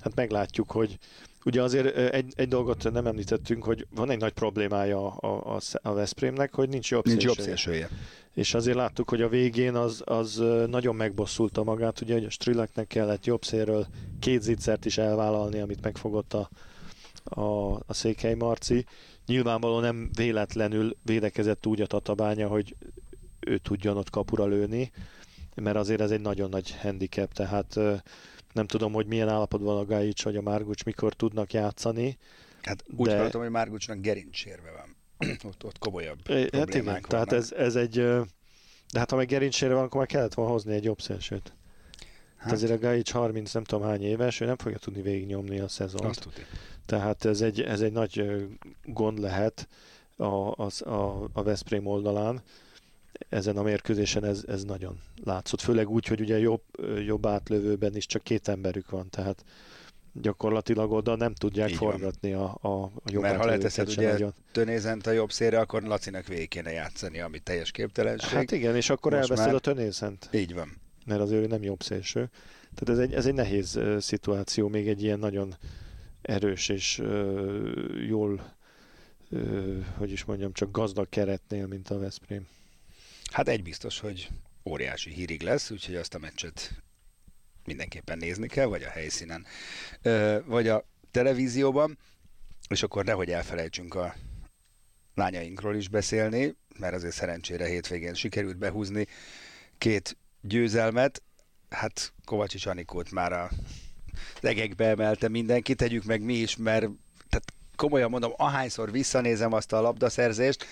Hát 0.00 0.14
meglátjuk, 0.14 0.70
hogy, 0.70 0.98
Ugye 1.46 1.62
azért 1.62 1.96
egy, 1.96 2.32
egy 2.36 2.48
dolgot 2.48 2.92
nem 2.92 3.06
említettünk, 3.06 3.64
hogy 3.64 3.86
van 3.94 4.10
egy 4.10 4.18
nagy 4.18 4.32
problémája 4.32 5.08
a, 5.08 5.56
a, 5.56 5.60
a 5.82 5.92
Veszprémnek, 5.92 6.54
hogy 6.54 6.68
nincs 6.68 6.90
jobb 6.90 7.04
nincs 7.04 7.22
szélsője. 7.22 7.46
Jobb 7.46 7.46
szélsője. 7.46 7.88
És 8.34 8.54
azért 8.54 8.76
láttuk, 8.76 9.08
hogy 9.08 9.22
a 9.22 9.28
végén 9.28 9.74
az, 9.74 10.02
az 10.04 10.42
nagyon 10.66 10.94
megbosszulta 10.94 11.62
magát, 11.62 12.00
ugye, 12.00 12.12
hogy 12.12 12.24
a 12.24 12.30
Strileknek 12.30 12.86
kellett 12.86 13.24
jobb 13.24 13.44
szélről 13.44 13.86
két 14.20 14.42
zicsert 14.42 14.84
is 14.84 14.98
elvállalni, 14.98 15.60
amit 15.60 15.82
megfogott 15.82 16.34
a, 16.34 16.50
a, 17.24 17.72
a 17.72 17.94
Székely 17.94 18.34
Marci. 18.34 18.84
Nyilvánvalóan 19.26 19.82
nem 19.82 20.10
véletlenül 20.16 20.96
védekezett 21.02 21.66
úgy 21.66 21.80
a 21.80 21.86
Tatabánya, 21.86 22.48
hogy 22.48 22.76
ő 23.40 23.58
tudjon 23.58 23.96
ott 23.96 24.10
kapura 24.10 24.46
lőni, 24.46 24.92
mert 25.54 25.76
azért 25.76 26.00
ez 26.00 26.10
egy 26.10 26.20
nagyon 26.20 26.48
nagy 26.48 26.76
handicap, 26.80 27.32
tehát 27.32 27.78
nem 28.56 28.66
tudom, 28.66 28.92
hogy 28.92 29.06
milyen 29.06 29.28
állapotban 29.28 29.74
van 29.74 29.82
a 29.82 29.86
Gajic 29.86 30.22
vagy 30.22 30.36
a 30.36 30.42
Márgucs, 30.42 30.84
mikor 30.84 31.14
tudnak 31.14 31.52
játszani. 31.52 32.18
Hát 32.62 32.84
úgy 32.96 33.06
de... 33.06 33.16
hallottam, 33.16 33.40
hogy 33.40 33.50
Márgucsnak 33.50 34.00
gerincsérve 34.00 34.70
van. 34.70 34.96
ott, 35.50 35.64
ott 35.64 35.78
komolyabb 35.78 36.18
é, 36.28 36.48
Hát 36.52 36.74
igen, 36.74 37.02
tehát 37.08 37.32
ez, 37.32 37.52
ez 37.52 37.76
egy... 37.76 37.94
De 38.92 38.98
hát 38.98 39.10
ha 39.10 39.16
meg 39.16 39.26
gerincsérve 39.26 39.74
van, 39.74 39.84
akkor 39.84 39.98
már 39.98 40.06
kellett 40.06 40.34
volna 40.34 40.52
hozni 40.52 40.74
egy 40.74 40.84
jobb 40.84 41.00
szélsőt. 41.00 41.52
Hát. 42.36 42.52
Azért 42.52 42.72
a 42.72 42.78
Gajic 42.78 43.10
30 43.10 43.52
nem 43.52 43.64
tudom 43.64 43.84
hány 43.84 44.02
éves, 44.02 44.40
ő 44.40 44.46
nem 44.46 44.56
fogja 44.56 44.78
tudni 44.78 45.02
végignyomni 45.02 45.58
a 45.58 45.68
szezont. 45.68 46.04
Azt 46.04 46.20
tudja. 46.20 46.44
Tehát 46.86 47.24
ez 47.24 47.40
egy, 47.40 47.60
ez 47.60 47.80
egy 47.80 47.92
nagy 47.92 48.46
gond 48.84 49.18
lehet 49.18 49.68
a, 50.16 50.24
a, 50.24 50.68
a, 50.84 51.28
a 51.32 51.42
Veszprém 51.42 51.86
oldalán. 51.86 52.42
Ezen 53.28 53.56
a 53.56 53.62
mérkőzésen 53.62 54.24
ez, 54.24 54.44
ez 54.46 54.64
nagyon 54.64 55.00
látszott. 55.24 55.60
Főleg 55.60 55.88
úgy, 55.88 56.06
hogy 56.06 56.20
ugye 56.20 56.38
jobb, 56.38 56.62
jobb 57.06 57.26
átlövőben 57.26 57.96
is 57.96 58.06
csak 58.06 58.22
két 58.22 58.48
emberük 58.48 58.90
van, 58.90 59.10
tehát 59.10 59.44
gyakorlatilag 60.20 60.92
oda 60.92 61.16
nem 61.16 61.34
tudják 61.34 61.70
Így 61.70 61.76
forgatni 61.76 62.32
a, 62.32 62.58
a, 62.60 62.82
a 62.82 62.90
jobb 63.10 63.22
Mert 63.22 63.36
ha 63.36 63.46
leteszed 63.46 63.88
ugye 63.88 64.12
nagyon. 64.12 64.34
Tönézent 64.52 65.06
a 65.06 65.10
jobb 65.10 65.32
szélre, 65.32 65.58
akkor 65.58 65.82
Lacinak 65.82 66.26
végig 66.26 66.48
kéne 66.48 66.70
játszani, 66.70 67.20
ami 67.20 67.38
teljes 67.38 67.70
képtelenség. 67.70 68.30
Hát 68.30 68.52
igen, 68.52 68.76
és 68.76 68.90
akkor 68.90 69.12
Most 69.12 69.22
elveszed 69.22 69.46
már... 69.46 69.54
a 69.54 69.58
Tönézent. 69.58 70.28
Így 70.32 70.54
van. 70.54 70.76
Mert 71.06 71.20
azért 71.20 71.42
ő 71.42 71.46
nem 71.46 71.62
jobb 71.62 71.82
szélső. 71.82 72.30
Tehát 72.74 72.88
ez 72.88 73.08
egy, 73.08 73.14
ez 73.14 73.26
egy 73.26 73.34
nehéz 73.34 73.76
uh, 73.76 73.98
szituáció, 73.98 74.68
még 74.68 74.88
egy 74.88 75.02
ilyen 75.02 75.18
nagyon 75.18 75.56
erős 76.22 76.68
és 76.68 76.98
uh, 76.98 78.06
jól, 78.08 78.54
uh, 79.30 79.84
hogy 79.96 80.12
is 80.12 80.24
mondjam, 80.24 80.52
csak 80.52 80.70
gazdag 80.70 81.08
keretnél, 81.08 81.66
mint 81.66 81.90
a 81.90 81.98
Veszprém. 81.98 82.46
Hát 83.36 83.48
egy 83.48 83.62
biztos, 83.62 84.00
hogy 84.00 84.28
óriási 84.64 85.10
hírig 85.10 85.42
lesz, 85.42 85.70
úgyhogy 85.70 85.94
azt 85.94 86.14
a 86.14 86.18
meccset 86.18 86.82
mindenképpen 87.64 88.18
nézni 88.18 88.46
kell, 88.46 88.66
vagy 88.66 88.82
a 88.82 88.88
helyszínen, 88.88 89.46
vagy 90.44 90.68
a 90.68 90.84
televízióban, 91.10 91.98
és 92.68 92.82
akkor 92.82 93.04
nehogy 93.04 93.30
elfelejtsünk 93.30 93.94
a 93.94 94.14
lányainkról 95.14 95.76
is 95.76 95.88
beszélni, 95.88 96.56
mert 96.78 96.94
azért 96.94 97.14
szerencsére 97.14 97.66
hétvégén 97.66 98.14
sikerült 98.14 98.56
behúzni 98.56 99.06
két 99.78 100.16
győzelmet, 100.40 101.22
hát 101.68 102.12
Kovacsics 102.24 102.66
Anikót 102.66 103.10
már 103.10 103.32
a 103.32 103.50
legekbe 104.40 104.84
emelte 104.88 105.28
mindenki, 105.28 105.74
tegyük 105.74 106.04
meg 106.04 106.22
mi 106.22 106.34
is, 106.34 106.56
mert 106.56 106.88
tehát 107.28 107.52
komolyan 107.74 108.10
mondom, 108.10 108.32
ahányszor 108.36 108.90
visszanézem 108.90 109.52
azt 109.52 109.72
a 109.72 109.80
labdaszerzést, 109.80 110.66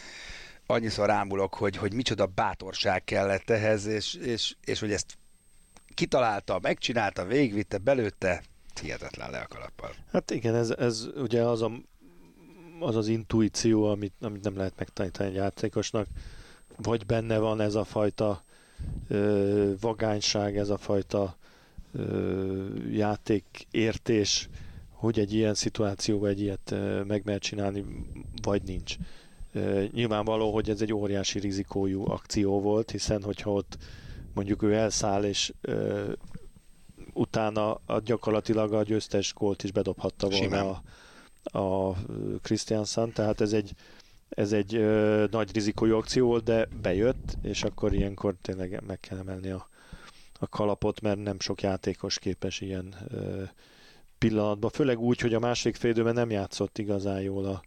annyiszor 0.66 1.11
ámulok, 1.11 1.55
hogy, 1.55 1.77
hogy 1.77 1.92
micsoda 1.92 2.27
bátorság 2.27 3.05
kellett 3.05 3.50
ehhez, 3.50 3.87
és, 3.87 4.14
és, 4.14 4.55
és 4.64 4.81
hogy 4.81 4.92
ezt 4.92 5.18
kitalálta, 5.94 6.59
megcsinálta, 6.62 7.24
végigvitte, 7.24 7.79
belőtte, 7.79 8.42
hihetetlen 8.81 9.31
le 9.31 9.38
a 9.38 9.46
kalappal. 9.46 9.90
Hát 10.12 10.31
igen, 10.31 10.55
ez, 10.55 10.70
ez 10.70 11.07
ugye 11.16 11.42
az 11.42 11.62
a, 11.62 11.70
az, 12.81 12.96
az 12.96 13.09
intuíció, 13.09 13.85
amit, 13.85 14.14
amit 14.20 14.42
nem 14.42 14.57
lehet 14.57 14.74
megtanítani 14.77 15.29
egy 15.29 15.35
játékosnak, 15.35 16.07
vagy 16.77 17.07
benne 17.07 17.38
van 17.38 17.61
ez 17.61 17.74
a 17.74 17.85
fajta 17.85 18.42
ö, 19.09 19.72
vagányság, 19.81 20.57
ez 20.57 20.68
a 20.68 20.79
fajta 20.79 21.37
ö, 21.92 22.66
játékértés, 22.90 24.48
hogy 24.90 25.18
egy 25.18 25.35
ilyen 25.35 25.55
szituációban 25.55 26.29
egy 26.29 26.40
ilyet 26.40 26.70
ö, 26.70 27.03
meg 27.03 27.22
lehet 27.27 27.42
csinálni, 27.42 27.85
vagy 28.42 28.62
nincs. 28.62 28.96
Nyilvánvaló, 29.93 30.53
hogy 30.53 30.71
ez 30.71 30.81
egy 30.81 30.93
óriási 30.93 31.38
rizikójú 31.38 32.11
akció 32.11 32.61
volt, 32.61 32.90
hiszen 32.90 33.23
hogyha 33.23 33.53
ott 33.53 33.77
mondjuk 34.35 34.62
ő 34.62 34.75
elszáll, 34.75 35.25
és 35.25 35.53
ö, 35.61 36.12
utána 37.12 37.81
a, 37.87 38.01
gyakorlatilag 38.05 38.73
a 38.73 38.83
győztes 38.83 39.35
gólt 39.35 39.62
is 39.62 39.73
bedobhatta 39.73 40.29
volna 40.29 40.83
a, 41.43 41.59
a 41.59 41.97
Christiansen, 42.43 43.12
tehát 43.12 43.40
ez 43.40 43.53
egy, 43.53 43.73
ez 44.29 44.53
egy 44.53 44.75
ö, 44.75 45.25
nagy 45.31 45.55
rizikójú 45.55 45.97
akció 45.97 46.27
volt, 46.27 46.45
de 46.45 46.69
bejött, 46.83 47.37
és 47.43 47.62
akkor 47.62 47.93
ilyenkor 47.93 48.35
tényleg 48.43 48.83
meg 48.87 49.01
kell 49.01 49.19
emelni 49.19 49.51
a, 49.51 49.69
a 50.38 50.49
kalapot, 50.49 51.01
mert 51.01 51.23
nem 51.23 51.40
sok 51.40 51.62
játékos 51.62 52.19
képes 52.19 52.61
ilyen 52.61 52.95
ö, 53.09 53.43
pillanatban, 54.19 54.71
főleg 54.71 54.99
úgy, 54.99 55.21
hogy 55.21 55.35
a 55.35 55.38
másik 55.38 55.77
félidőben 55.77 56.14
nem 56.14 56.31
játszott 56.31 56.79
igazán 56.79 57.21
jól 57.21 57.45
a, 57.45 57.62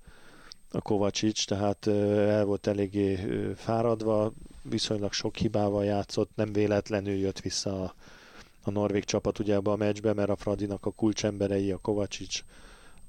a 0.72 0.82
Kovacsics, 0.82 1.46
tehát 1.46 1.88
el 1.88 2.46
volt 2.46 2.68
eléggé 2.68 3.16
fáradva, 3.56 4.34
viszonylag 4.62 5.14
sok 5.14 5.36
hibával 5.36 5.86
játszott, 5.86 6.32
nem 6.36 6.54
véletlenül 6.54 7.16
jött 7.16 7.40
vissza 7.40 7.84
a, 7.84 7.94
a 8.64 8.72
norvég 8.72 9.04
csapat 9.04 9.40
ugye 9.40 9.54
ebbe 9.54 9.72
a 9.72 9.76
meccsbe, 9.76 10.14
mert 10.14 10.30
a 10.30 10.36
Fradinak 10.36 10.86
a 10.86 10.92
kulcsemberei, 10.92 11.72
a 11.72 11.78
Kovacsics, 11.78 12.44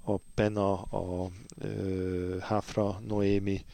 a 0.04 0.16
Pena, 0.34 0.82
a 0.82 1.30
ö, 1.58 2.36
Hafra, 2.40 3.00
Noémi 3.06 3.64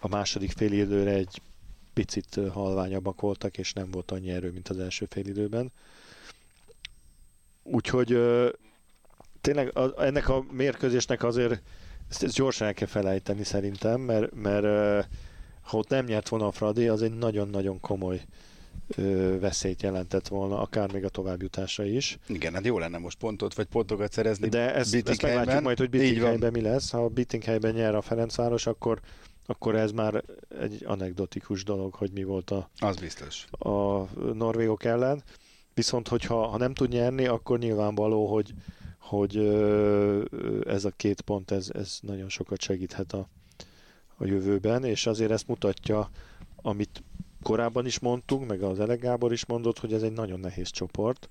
a 0.00 0.08
második 0.08 0.50
félidőre 0.50 1.10
egy 1.10 1.40
picit 1.92 2.40
halványabbak 2.52 3.20
voltak, 3.20 3.58
és 3.58 3.72
nem 3.72 3.90
volt 3.90 4.10
annyi 4.10 4.30
erő, 4.30 4.50
mint 4.50 4.68
az 4.68 4.78
első 4.78 5.06
félidőben. 5.10 5.72
Úgyhogy 7.62 8.18
tényleg 9.40 9.72
ennek 9.98 10.28
a 10.28 10.44
mérkőzésnek 10.50 11.22
azért 11.22 11.62
ezt, 12.12 12.22
ezt 12.22 12.34
gyorsan 12.34 12.66
el 12.66 12.74
kell 12.74 12.86
felejteni 12.86 13.44
szerintem, 13.44 14.00
mert, 14.00 14.34
mert 14.34 14.64
ha 15.60 15.76
ott 15.76 15.88
nem 15.88 16.04
nyert 16.04 16.28
volna 16.28 16.46
a 16.46 16.52
Fradi, 16.52 16.88
az 16.88 17.02
egy 17.02 17.14
nagyon-nagyon 17.14 17.80
komoly 17.80 18.20
ö, 18.96 19.38
veszélyt 19.40 19.82
jelentett 19.82 20.28
volna, 20.28 20.60
akár 20.60 20.92
még 20.92 21.04
a 21.04 21.08
továbbjutásra 21.08 21.84
is. 21.84 22.18
Igen, 22.26 22.54
hát 22.54 22.64
jó 22.64 22.78
lenne 22.78 22.98
most 22.98 23.18
pontot 23.18 23.54
vagy 23.54 23.66
pontokat 23.66 24.12
szerezni. 24.12 24.48
De 24.48 24.74
ezt, 24.74 25.08
ezt 25.08 25.22
meglátjuk 25.22 25.62
majd, 25.62 25.78
hogy 25.78 25.90
Bittinghelyben 25.90 26.52
mi 26.52 26.60
lesz. 26.60 26.90
Ha 26.90 27.04
a 27.04 27.08
Bittinghelyben 27.08 27.74
nyer 27.74 27.94
a 27.94 28.02
Ferencváros, 28.02 28.66
akkor 28.66 29.00
akkor 29.46 29.76
ez 29.76 29.90
már 29.90 30.24
egy 30.60 30.82
anekdotikus 30.86 31.64
dolog, 31.64 31.94
hogy 31.94 32.10
mi 32.12 32.22
volt 32.22 32.50
a, 32.50 32.70
az 32.78 32.96
biztos. 32.96 33.44
a 33.50 34.02
norvégok 34.32 34.84
ellen. 34.84 35.22
Viszont, 35.74 36.08
hogyha 36.08 36.46
ha 36.46 36.56
nem 36.56 36.74
tud 36.74 36.88
nyerni, 36.88 37.26
akkor 37.26 37.58
nyilvánvaló, 37.58 38.26
hogy, 38.26 38.54
hogy 39.12 39.36
ez 40.66 40.84
a 40.84 40.90
két 40.96 41.20
pont, 41.20 41.50
ez, 41.50 41.70
ez 41.74 41.98
nagyon 42.02 42.28
sokat 42.28 42.60
segíthet 42.60 43.12
a, 43.12 43.28
a 44.16 44.24
jövőben, 44.24 44.84
és 44.84 45.06
azért 45.06 45.30
ezt 45.30 45.48
mutatja, 45.48 46.10
amit 46.56 47.02
korábban 47.42 47.86
is 47.86 47.98
mondtunk, 47.98 48.48
meg 48.48 48.62
az 48.62 48.80
Ele 48.80 48.96
Gábor 48.96 49.32
is 49.32 49.46
mondott, 49.46 49.78
hogy 49.78 49.92
ez 49.92 50.02
egy 50.02 50.12
nagyon 50.12 50.40
nehéz 50.40 50.68
csoport. 50.70 51.28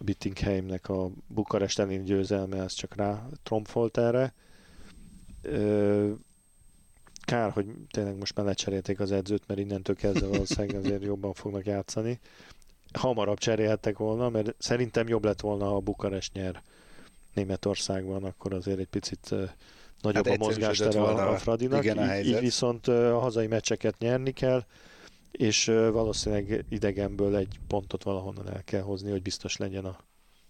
Bittingheimnek 0.00 0.88
a 0.88 1.10
Bukarest 1.26 1.78
elleni 1.78 2.02
győzelme, 2.02 2.62
ez 2.62 2.72
csak 2.72 2.94
rá 2.94 3.26
tromfolt 3.42 3.98
erre. 3.98 4.34
Kár, 7.24 7.50
hogy 7.50 7.66
tényleg 7.90 8.18
most 8.18 8.36
már 8.36 8.46
lecserélték 8.46 9.00
az 9.00 9.12
edzőt, 9.12 9.46
mert 9.46 9.60
innentől 9.60 9.96
kezdve 9.96 10.26
valószínűleg 10.26 10.76
azért 10.76 11.02
jobban 11.02 11.32
fognak 11.32 11.66
játszani. 11.66 12.20
Hamarabb 12.92 13.38
cserélhettek 13.38 13.98
volna, 13.98 14.28
mert 14.28 14.54
szerintem 14.58 15.08
jobb 15.08 15.24
lett 15.24 15.40
volna, 15.40 15.64
ha 15.64 15.74
a 15.74 15.80
Bukarest 15.80 16.32
nyer 16.32 16.62
Németországban, 17.34 18.24
akkor 18.24 18.54
azért 18.54 18.78
egy 18.78 18.86
picit 18.86 19.34
nagyobb 20.00 20.26
hát 20.26 20.40
a 20.40 20.44
mozgástere 20.44 21.00
a, 21.00 21.32
a 21.32 21.36
Fradinak. 21.36 21.84
Igen, 21.84 21.98
a 21.98 22.18
így, 22.18 22.26
így 22.26 22.38
viszont 22.38 22.88
a 22.88 23.18
hazai 23.18 23.46
meccseket 23.46 23.98
nyerni 23.98 24.32
kell, 24.32 24.64
és 25.30 25.64
valószínűleg 25.64 26.64
idegenből 26.68 27.36
egy 27.36 27.58
pontot 27.68 28.02
valahonnan 28.02 28.52
el 28.52 28.62
kell 28.64 28.82
hozni, 28.82 29.10
hogy 29.10 29.22
biztos 29.22 29.56
legyen 29.56 29.84
a 29.84 30.04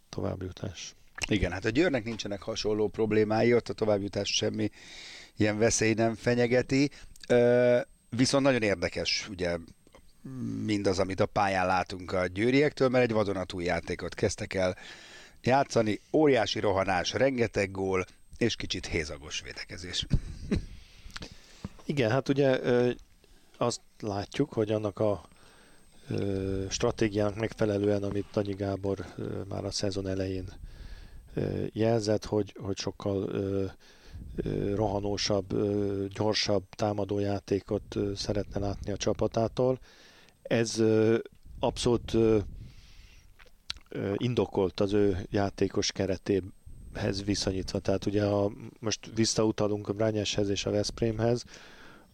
továbbjutás. 0.08 0.94
Igen, 1.28 1.52
hát 1.52 1.64
a 1.64 1.70
Győrnek 1.70 2.04
nincsenek 2.04 2.42
hasonló 2.42 2.88
problémái, 2.88 3.54
ott 3.54 3.68
a 3.68 3.72
továbbjutás 3.72 4.28
semmi 4.28 4.70
ilyen 5.36 5.58
veszély 5.58 5.94
nem 5.94 6.14
fenyegeti. 6.14 6.90
Viszont 8.10 8.44
nagyon 8.44 8.62
érdekes, 8.62 9.28
ugye 9.30 9.56
mindaz, 10.64 10.98
amit 10.98 11.20
a 11.20 11.26
pályán 11.26 11.66
látunk 11.66 12.12
a 12.12 12.26
győriektől, 12.26 12.88
mert 12.88 13.04
egy 13.04 13.12
vadonatúj 13.12 13.64
játékot 13.64 14.14
kezdtek 14.14 14.54
el 14.54 14.76
játszani, 15.48 16.00
óriási 16.12 16.60
rohanás, 16.60 17.12
rengeteg 17.12 17.70
gól, 17.70 18.04
és 18.36 18.56
kicsit 18.56 18.86
hézagos 18.86 19.40
védekezés. 19.40 20.06
Igen, 21.84 22.10
hát 22.10 22.28
ugye 22.28 22.60
azt 23.56 23.80
látjuk, 24.00 24.52
hogy 24.52 24.70
annak 24.70 24.98
a 24.98 25.28
stratégiának 26.68 27.36
megfelelően, 27.36 28.02
amit 28.02 28.26
Tanyi 28.32 28.54
Gábor 28.54 29.06
már 29.48 29.64
a 29.64 29.70
szezon 29.70 30.06
elején 30.06 30.52
jelzett, 31.72 32.24
hogy, 32.24 32.54
hogy 32.58 32.76
sokkal 32.76 33.30
rohanósabb, 34.74 35.46
gyorsabb 36.08 36.64
támadójátékot 36.70 37.96
szeretne 38.14 38.60
látni 38.60 38.92
a 38.92 38.96
csapatától. 38.96 39.78
Ez 40.42 40.82
abszolút 41.58 42.16
indokolt 44.16 44.80
az 44.80 44.92
ő 44.92 45.26
játékos 45.30 45.92
keretéhez 45.92 47.24
viszonyítva. 47.24 47.78
Tehát 47.78 48.06
ugye 48.06 48.24
ha 48.24 48.52
most 48.80 49.10
visszautalunk 49.14 49.88
a 49.88 49.92
Brányeshez 49.92 50.48
és 50.48 50.66
a 50.66 50.70
Veszprémhez, 50.70 51.44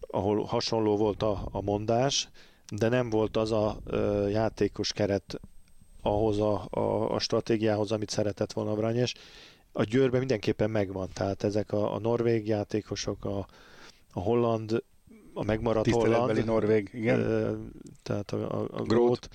ahol 0.00 0.44
hasonló 0.44 0.96
volt 0.96 1.22
a, 1.22 1.48
a 1.50 1.62
mondás, 1.62 2.28
de 2.76 2.88
nem 2.88 3.10
volt 3.10 3.36
az 3.36 3.52
a 3.52 3.76
ö, 3.84 4.28
játékos 4.28 4.92
keret 4.92 5.40
ahhoz 6.02 6.38
a, 6.38 6.66
a, 6.70 7.14
a 7.14 7.18
stratégiához, 7.18 7.92
amit 7.92 8.10
szeretett 8.10 8.52
volna 8.52 8.70
a 8.70 8.74
Brányes. 8.74 9.14
A 9.72 9.82
Győrben 9.82 10.18
mindenképpen 10.18 10.70
megvan, 10.70 11.08
tehát 11.12 11.42
ezek 11.42 11.72
a, 11.72 11.94
a 11.94 11.98
norvég 11.98 12.46
játékosok, 12.46 13.24
a, 13.24 13.46
a 14.12 14.20
holland, 14.20 14.82
a 15.34 15.44
megmaradt 15.44 15.90
holland, 15.90 16.44
norvég, 16.44 16.90
igen. 16.92 17.20
Ö, 17.20 17.56
tehát 18.02 18.30
a, 18.30 18.60
a, 18.60 18.68
a 18.70 18.82
Grót, 18.82 19.28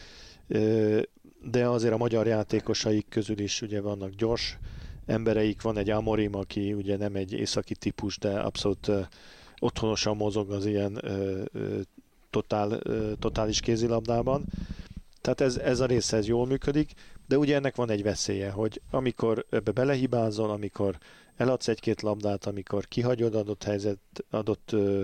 ö, 0.47 1.01
de 1.43 1.67
azért 1.67 1.93
a 1.93 1.97
magyar 1.97 2.27
játékosaik 2.27 3.05
közül 3.09 3.39
is 3.39 3.61
ugye 3.61 3.81
vannak 3.81 4.09
gyors 4.09 4.57
embereik, 5.05 5.61
van 5.61 5.77
egy 5.77 5.89
Amorim, 5.89 6.35
aki 6.35 6.73
ugye 6.73 6.97
nem 6.97 7.15
egy 7.15 7.33
északi 7.33 7.75
típus, 7.75 8.17
de 8.17 8.39
abszolút 8.39 8.87
uh, 8.87 9.05
otthonosan 9.59 10.15
mozog 10.17 10.51
az 10.51 10.65
ilyen 10.65 10.99
uh, 11.03 11.41
totál, 12.29 12.71
uh, 12.71 13.11
totális 13.19 13.59
kézilabdában. 13.59 14.45
Tehát 15.21 15.41
ez, 15.41 15.57
ez 15.57 15.79
a 15.79 15.85
része 15.85 16.17
ez 16.17 16.27
jól 16.27 16.45
működik, 16.45 16.91
de 17.27 17.37
ugye 17.37 17.55
ennek 17.55 17.75
van 17.75 17.89
egy 17.89 18.03
veszélye, 18.03 18.49
hogy 18.49 18.81
amikor 18.91 19.45
ebbe 19.49 19.71
belehibázol, 19.71 20.49
amikor 20.49 20.97
eladsz 21.37 21.67
egy-két 21.67 22.01
labdát, 22.01 22.45
amikor 22.45 22.87
kihagyod 22.87 23.35
adott 23.35 23.63
helyzet, 23.63 23.99
adott 24.29 24.71
ö, 24.71 25.03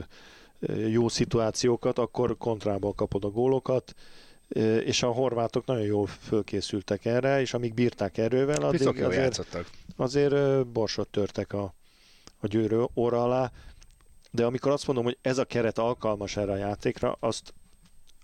jó 0.87 1.07
szituációkat, 1.07 1.99
akkor 1.99 2.37
kontrából 2.37 2.93
kapod 2.93 3.23
a 3.23 3.29
gólokat, 3.29 3.93
és 4.83 5.03
a 5.03 5.07
horvátok 5.07 5.65
nagyon 5.65 5.85
jól 5.85 6.07
fölkészültek 6.07 7.05
erre, 7.05 7.41
és 7.41 7.53
amíg 7.53 7.73
bírták 7.73 8.17
erővel, 8.17 8.61
addig 8.61 8.87
azért, 8.87 9.13
játszottak. 9.13 9.69
azért 9.95 10.67
borsot 10.67 11.07
törtek 11.07 11.53
a, 11.53 11.73
a 12.39 12.47
győrő 12.47 12.85
óra 12.95 13.23
alá, 13.23 13.51
de 14.31 14.45
amikor 14.45 14.71
azt 14.71 14.87
mondom, 14.87 15.03
hogy 15.03 15.17
ez 15.21 15.37
a 15.37 15.45
keret 15.45 15.77
alkalmas 15.77 16.37
erre 16.37 16.51
a 16.51 16.57
játékra, 16.57 17.17
azt 17.19 17.53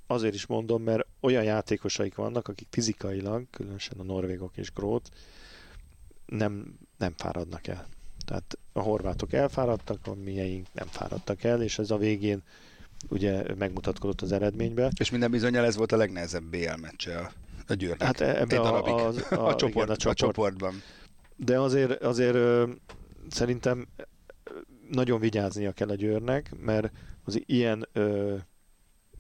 azért 0.08 0.34
is 0.34 0.46
mondom, 0.46 0.84
mert 0.84 1.08
olyan 1.20 1.44
játékosaik 1.44 2.16
vannak, 2.16 2.48
akik 2.48 2.68
fizikailag, 2.72 3.46
különösen 3.52 4.00
a 4.00 4.04
norvégok 4.04 4.58
és 4.58 4.72
Grót, 4.74 5.10
nem, 6.26 6.78
nem 6.98 7.14
fáradnak 7.18 7.68
el. 7.68 7.88
Tehát 8.26 8.58
a 8.74 8.80
horvátok 8.80 9.34
elfáradtak, 9.34 10.08
a 10.08 10.14
mieink 10.14 10.68
nem 10.74 10.88
fáradtak 10.88 11.44
el, 11.44 11.62
és 11.62 11.80
ez 11.80 11.92
a 11.92 11.98
végén 11.98 12.44
ugye 13.10 13.44
megmutatkozott 13.58 14.22
az 14.22 14.32
eredménybe. 14.32 14.92
És 15.00 15.10
minden 15.10 15.32
bizonyal 15.32 15.66
ez 15.66 15.76
volt 15.76 15.92
a 15.92 15.98
legnehezebb 15.98 16.44
BL 16.44 16.80
meccse 16.82 17.18
a, 17.18 17.32
a 17.68 17.74
Győrnek. 17.74 18.02
Hát 18.02 18.22
ebbe 18.22 18.60
a, 18.60 18.84
a, 18.84 19.08
a, 19.08 19.48
a, 19.48 19.56
csoport, 19.56 19.76
igen, 19.76 19.90
a, 19.90 19.96
csoport. 19.96 20.06
a 20.06 20.14
csoportban. 20.14 20.82
De 21.36 21.60
azért, 21.60 22.04
azért 22.04 22.38
szerintem 23.30 23.88
nagyon 24.90 25.20
vigyáznia 25.20 25.72
kell 25.72 25.90
a 25.90 25.96
Győrnek, 25.96 26.52
mert 26.60 26.92
az 27.24 27.42
ilyen 27.46 27.88
ö, 27.94 28.36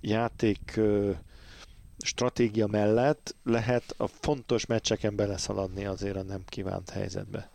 játék 0.01 0.73
ö, 0.75 1.11
stratégia 1.97 2.67
mellett 2.67 3.35
lehet 3.43 3.93
a 3.97 4.07
fontos 4.07 4.65
meccseken 4.65 5.15
beleszaladni 5.15 5.85
azért 5.85 6.15
a 6.15 6.23
nem 6.23 6.41
kívánt 6.45 6.89
helyzetbe. 6.89 7.49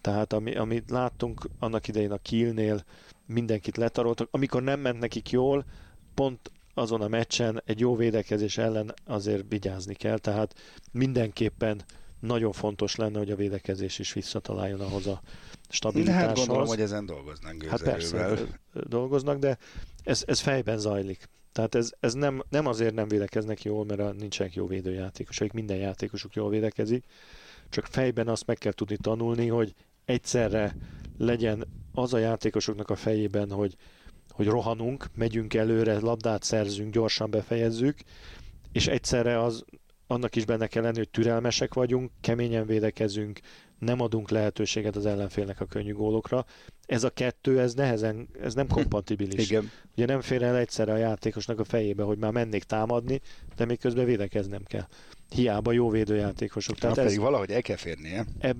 Tehát 0.00 0.32
ami, 0.32 0.54
amit 0.54 0.90
láttunk 0.90 1.48
annak 1.58 1.88
idején 1.88 2.12
a 2.12 2.18
Kielnél, 2.18 2.84
mindenkit 3.32 3.76
letaroltak, 3.76 4.28
amikor 4.30 4.62
nem 4.62 4.80
ment 4.80 4.98
nekik 4.98 5.30
jól, 5.30 5.64
pont 6.14 6.50
azon 6.74 7.00
a 7.00 7.08
meccsen 7.08 7.62
egy 7.64 7.80
jó 7.80 7.96
védekezés 7.96 8.58
ellen 8.58 8.94
azért 9.04 9.44
vigyázni 9.48 9.94
kell, 9.94 10.18
tehát 10.18 10.54
mindenképpen 10.92 11.82
nagyon 12.20 12.52
fontos 12.52 12.96
lenne, 12.96 13.18
hogy 13.18 13.30
a 13.30 13.36
védekezés 13.36 13.98
is 13.98 14.12
visszataláljon 14.12 14.80
ahhoz 14.80 15.06
a 15.06 15.20
stabilitáshoz. 15.68 16.26
Hát 16.26 16.36
gondolom, 16.36 16.66
hogy 16.66 16.80
ezen 16.80 17.06
dolgoznak 17.06 17.64
Hát 17.64 17.82
persze, 17.82 18.36
dolgoznak, 18.72 19.38
de 19.38 19.58
ez, 20.04 20.22
ez 20.26 20.40
fejben 20.40 20.78
zajlik. 20.78 21.28
Tehát 21.52 21.74
ez, 21.74 21.90
ez 22.00 22.14
nem, 22.14 22.42
nem 22.48 22.66
azért 22.66 22.94
nem 22.94 23.08
védekeznek 23.08 23.62
jól, 23.62 23.84
mert 23.84 24.18
nincsenek 24.18 24.54
jó 24.54 24.66
védőjátékosok, 24.66 25.52
minden 25.52 25.76
játékosuk 25.76 26.34
jól 26.34 26.50
védekezik, 26.50 27.04
csak 27.68 27.86
fejben 27.86 28.28
azt 28.28 28.46
meg 28.46 28.58
kell 28.58 28.72
tudni 28.72 28.96
tanulni, 28.96 29.46
hogy 29.46 29.74
egyszerre 30.04 30.76
legyen 31.20 31.66
az 31.92 32.14
a 32.14 32.18
játékosoknak 32.18 32.90
a 32.90 32.96
fejében, 32.96 33.50
hogy, 33.50 33.76
hogy 34.28 34.46
rohanunk, 34.46 35.06
megyünk 35.14 35.54
előre, 35.54 35.98
labdát 35.98 36.42
szerzünk, 36.42 36.92
gyorsan 36.92 37.30
befejezzük, 37.30 37.98
és 38.72 38.86
egyszerre 38.86 39.42
az, 39.42 39.64
annak 40.06 40.36
is 40.36 40.44
benne 40.44 40.66
kell 40.66 40.82
lenni, 40.82 40.96
hogy 40.96 41.10
türelmesek 41.10 41.74
vagyunk, 41.74 42.10
keményen 42.20 42.66
védekezünk, 42.66 43.40
nem 43.78 44.00
adunk 44.00 44.30
lehetőséget 44.30 44.96
az 44.96 45.06
ellenfélnek 45.06 45.60
a 45.60 45.64
könnyű 45.64 45.92
gólokra. 45.92 46.44
Ez 46.86 47.04
a 47.04 47.10
kettő, 47.10 47.60
ez 47.60 47.74
nehezen, 47.74 48.28
ez 48.42 48.54
nem 48.54 48.66
kompatibilis. 48.78 49.50
Igen. 49.50 49.70
Ugye 49.96 50.06
nem 50.06 50.20
fér 50.20 50.42
el 50.42 50.56
egyszerre 50.56 50.92
a 50.92 50.96
játékosnak 50.96 51.58
a 51.58 51.64
fejébe, 51.64 52.02
hogy 52.02 52.18
már 52.18 52.32
mennék 52.32 52.62
támadni, 52.62 53.20
de 53.56 53.64
még 53.64 53.78
közben 53.78 54.04
védekeznem 54.04 54.62
kell. 54.64 54.86
Hiába 55.28 55.72
jó 55.72 55.90
védőjátékosok. 55.90 56.78
Tehát 56.78 56.96
Na, 56.96 57.02
ez, 57.02 57.08
pedig 57.08 57.22
valahogy 57.22 57.50
el 57.50 57.62
kell 57.62 57.76
férnie. 57.76 58.26
Eb, 58.38 58.56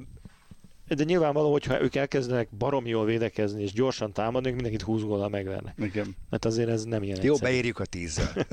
de 0.96 1.04
nyilvánvaló, 1.04 1.52
hogyha 1.52 1.82
ők 1.82 1.94
elkezdenek 1.94 2.48
barom 2.58 2.86
jól 2.86 3.04
védekezni 3.04 3.62
és 3.62 3.72
gyorsan 3.72 4.12
támadni, 4.12 4.50
mindenkit 4.50 4.82
20 4.82 5.02
góllal 5.02 5.28
megvernek. 5.28 5.74
Igen. 5.78 6.16
Mert 6.30 6.44
azért 6.44 6.68
ez 6.68 6.84
nem 6.84 7.02
ilyen 7.02 7.18
Jó, 7.22 7.32
egyszerű. 7.32 7.50
beírjuk 7.50 7.78
a 7.78 7.84
tízzel. 7.84 8.32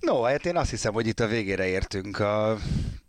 no, 0.00 0.22
hát 0.22 0.46
én 0.46 0.56
azt 0.56 0.70
hiszem, 0.70 0.92
hogy 0.92 1.06
itt 1.06 1.20
a 1.20 1.26
végére 1.26 1.66
értünk 1.66 2.18
a 2.18 2.58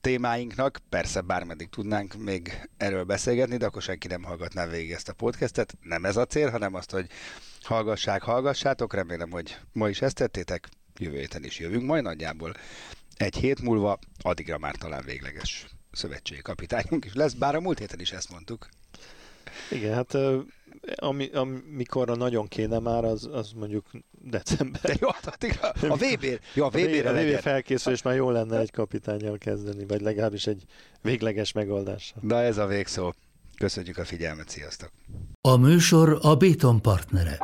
témáinknak. 0.01 0.79
Persze 0.89 1.21
bármeddig 1.21 1.69
tudnánk 1.69 2.13
még 2.13 2.69
erről 2.77 3.03
beszélgetni, 3.03 3.57
de 3.57 3.65
akkor 3.65 3.81
senki 3.81 4.07
nem 4.07 4.23
hallgatná 4.23 4.65
végig 4.65 4.91
ezt 4.91 5.09
a 5.09 5.13
podcastet. 5.13 5.77
Nem 5.81 6.05
ez 6.05 6.17
a 6.17 6.25
cél, 6.25 6.49
hanem 6.49 6.73
azt, 6.73 6.91
hogy 6.91 7.07
hallgassák, 7.61 8.21
hallgassátok. 8.21 8.93
Remélem, 8.93 9.31
hogy 9.31 9.57
ma 9.71 9.89
is 9.89 10.01
ezt 10.01 10.15
tettétek. 10.15 10.69
Jövő 10.97 11.17
héten 11.17 11.43
is 11.43 11.59
jövünk 11.59 11.83
majd 11.85 12.03
nagyjából 12.03 12.53
egy 13.17 13.35
hét 13.35 13.61
múlva, 13.61 13.99
addigra 14.21 14.57
már 14.57 14.75
talán 14.75 15.03
végleges 15.05 15.67
szövetségi 15.95 16.41
kapitányunk 16.41 17.05
is 17.05 17.13
lesz, 17.13 17.34
bár 17.34 17.55
a 17.55 17.60
múlt 17.60 17.79
héten 17.79 17.99
is 17.99 18.12
ezt 18.12 18.31
mondtuk. 18.31 18.69
Igen, 19.71 19.93
hát 19.93 20.17
ami, 20.95 21.29
amikor 21.34 22.17
nagyon 22.17 22.47
kéne 22.47 22.79
már, 22.79 23.03
az, 23.03 23.29
az 23.31 23.51
mondjuk 23.55 23.86
december. 24.12 24.81
De 24.81 24.95
jó, 24.99 25.10
hát 25.10 25.43
a, 25.62 25.88
a 25.88 25.95
VB, 25.95 26.39
jó, 26.53 26.65
a 26.65 26.69
VB-re 26.69 27.10
a 27.10 27.13
VB, 27.13 27.34
VB 27.34 27.39
felkészülés 27.39 28.01
már 28.01 28.15
jó 28.15 28.29
lenne 28.29 28.60
egy 28.60 28.71
kapitányjal 28.71 29.38
kezdeni, 29.38 29.86
vagy 29.86 30.01
legalábbis 30.01 30.47
egy 30.47 30.63
végleges 31.01 31.51
megoldással. 31.51 32.17
Na 32.21 32.41
ez 32.41 32.58
a 32.58 32.65
végszó. 32.65 33.13
Köszönjük 33.58 33.97
a 33.97 34.05
figyelmet, 34.05 34.49
sziasztok! 34.49 34.91
A 35.41 35.58
műsor 35.58 36.19
a 36.21 36.36
Béton 36.36 36.81
partnere. 36.81 37.38